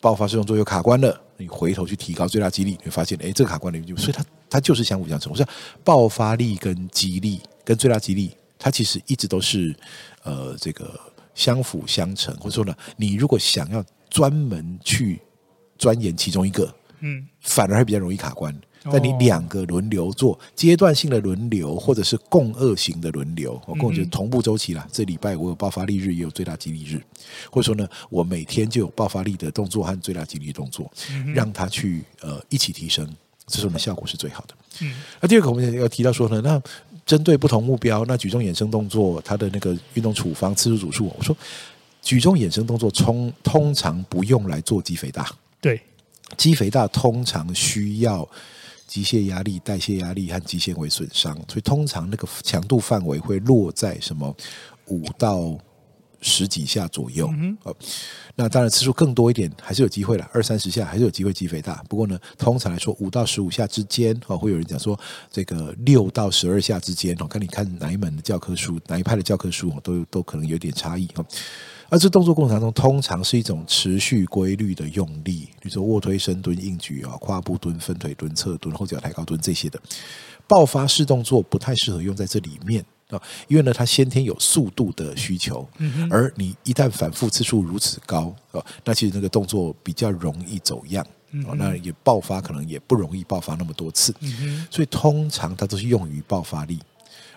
[0.00, 5.30] 爆发式动作又卡关了，你回头去提高最大激励，你会发现，哎，这个卡关了，就所以它它就是相辅相成。
[5.30, 5.46] 我说
[5.84, 9.74] 爆发力跟激励跟最大激励，它其实一直都是
[10.22, 10.98] 呃这个
[11.34, 12.34] 相辅相成。
[12.36, 15.20] 或者说呢，你如果想要专门去
[15.78, 18.54] 钻研其中一个，嗯，反而还比较容易卡关。
[18.92, 24.86] 但你两个轮流做，阶段性的轮流，或者是共轭型的轮流，我共就是同步周期啦。
[24.92, 27.00] 这礼拜我有爆发力日，也有最大肌力日，
[27.50, 30.90] 或者说呢，我每天就有爆发力的动作和最大肌力动作，
[31.34, 33.08] 让它去呃一起提升，
[33.46, 34.54] 这是我们效果是最好的。
[35.20, 36.60] 那第二个我们要提到说呢，那
[37.04, 41.36] 针对不同目标，那举重衍生动作它的那个运动处方次数组数，我说。
[42.02, 45.28] 举重衍生动作通通常不用来做肌肥大，
[45.60, 45.80] 对，
[46.36, 48.28] 肌肥大通常需要
[48.86, 54.34] 机械压力、代谢压力和肌纤维损伤，所以通常那个强度范围会落在什么
[54.86, 55.58] 五到
[56.20, 57.28] 十几下左右。
[57.32, 57.56] 嗯
[58.38, 61.82] 那当然次数更多一点还是有机会了，二三十下还是有机会肌肥大。
[61.88, 64.98] 不过呢，通常来说五到十五下之间，哦，会有人讲说
[65.30, 71.08] 这个六到十二下之间，哦，看你看哪一门的教科书，哪一派的教科书，都都可能有点差异，
[71.88, 79.80] 而这动作过程当中，通常是一种持续规律的用力，比如说卧推、深蹲、硬举啊、跨步蹲、分腿蹲、侧蹲、后脚抬高蹲这些的。
[80.48, 85.68] 爆发式动作不太适合用在这里面啊，因为呢，它先天有速度的需求，
[86.08, 91.04] 而你一旦反复次数如此高啊，那其实那个动作比较容易走样
[91.48, 94.14] 啊，那也爆发可能也不容易爆发那么多次，
[94.70, 96.78] 所以通常它都是用于爆发力，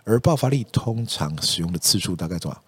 [0.04, 2.62] 而爆发力通常使用的次数大概多少？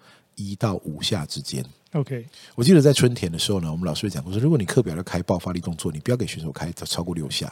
[0.50, 1.64] 一到五下之间。
[1.92, 7.46] OK，我记得在春田的时候呢，我们老师讲过说，如果你课表要开爆发力动作，你不要给选手开超过六下，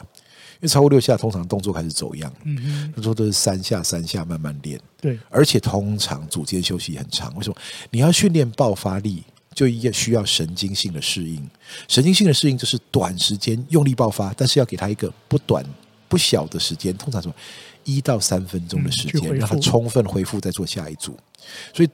[0.55, 2.33] 因为超过六下，通常动作开始走样。
[2.43, 4.81] 嗯嗯，他说都是三下三下慢慢练。
[4.99, 7.31] 对，而且通常组间休息很长。
[7.35, 7.55] 为什么？
[7.91, 9.23] 你要训练爆发力，
[9.53, 11.47] 就要需要神经性的适应。
[11.87, 15.63] 神经性的适应就是短时间用力爆发，但是要给他一个不短
[16.07, 17.31] 不小的时间，通常说
[17.83, 21.15] 一到三分钟的时间，让他充分恢复，再做下一组。
[21.75, 21.89] 所以。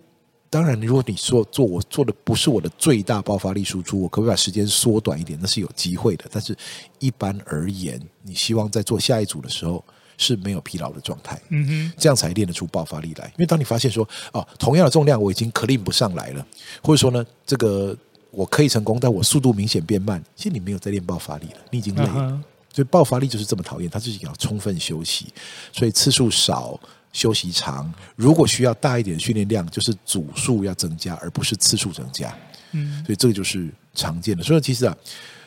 [0.49, 5.37] 当然，如果你说做我做的不是我的最大爆发力输出，我可不可以把时间缩短一点？
[5.41, 6.23] 那是有机会的。
[6.31, 6.55] 但是，
[6.99, 9.83] 一般而言，你希望在做下一组的时候
[10.17, 13.25] 是没有疲劳的状态，嗯哼，这样才练得出爆发力来。
[13.35, 16.47] 因为当你发现说，哦，同样的重量我已经 clean 不上来了，
[16.81, 17.93] 或者说呢，这个
[18.31, 22.41] 我可以成功，但我速度明显变慢，其实你没有在练爆发力了，你已经累了。
[22.73, 25.25] 所以爆发力就是这么讨厌，它就是要充分休息，
[25.73, 26.79] 所以次数少。
[27.13, 32.33] 休息长，如果需要大一点的训练量，就是组数要增加，而不是次数增加。
[32.71, 34.43] 嗯，所以这个就是常见的。
[34.43, 34.95] 所以其实啊，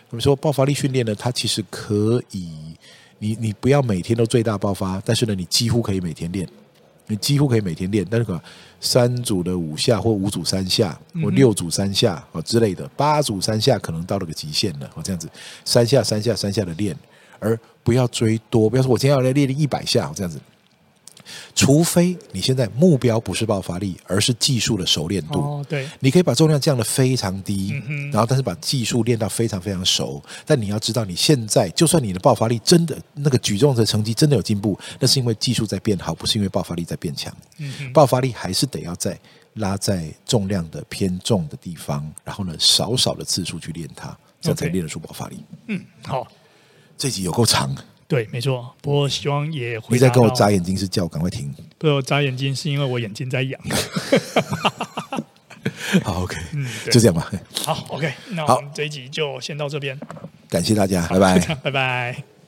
[0.09, 2.51] 我们说爆发力训练呢，它其实可以，
[3.19, 6.49] 你你不要每天都最大爆发，但是呢，你几乎可以每天练，
[7.07, 8.07] 你几乎可以每天练。
[8.11, 8.41] 但是可
[8.81, 14.91] 三组的五下，或五组三下，或六组三下哦之类的，八组三下可能到了个极限了。
[14.95, 15.29] 哦，这样子
[15.65, 16.97] 三下三下三下的练，
[17.39, 18.69] 而不要追多。
[18.71, 20.41] 不要说我今天要来练练一百下，这样子。
[21.55, 25.41] 除非你现在目标不是爆发力，而是技术的熟练度。
[25.41, 27.75] 哦，对，你可以把重量降得非常低，
[28.12, 30.23] 然后但是把技术练到非常非常熟。
[30.45, 37.35] 但你要知道，你现在就算你的爆发力真的那个举重的成绩真的有进步，那是因为技术在变好，不是因为爆发力在变强。
[37.59, 39.18] 嗯爆发力还是得要在
[39.55, 45.45] 拉在重量的偏重的地方，然后呢，少少的次数去练它，这样才练得出爆发力。
[45.66, 46.27] 嗯，好，
[46.97, 47.77] 这集有够长。
[48.11, 48.75] 对，没错。
[48.83, 49.87] 不过希望也会。
[49.91, 51.55] 你在跟我眨眼睛，是叫我赶快停？
[51.79, 53.61] 不，我眨眼睛是因为我眼睛在痒。
[56.03, 57.31] 好，OK，嗯，就这样吧。
[57.65, 59.97] 好，OK，那我们这一集就先到这边。
[60.49, 62.39] 感谢大家，拜拜， 拜拜。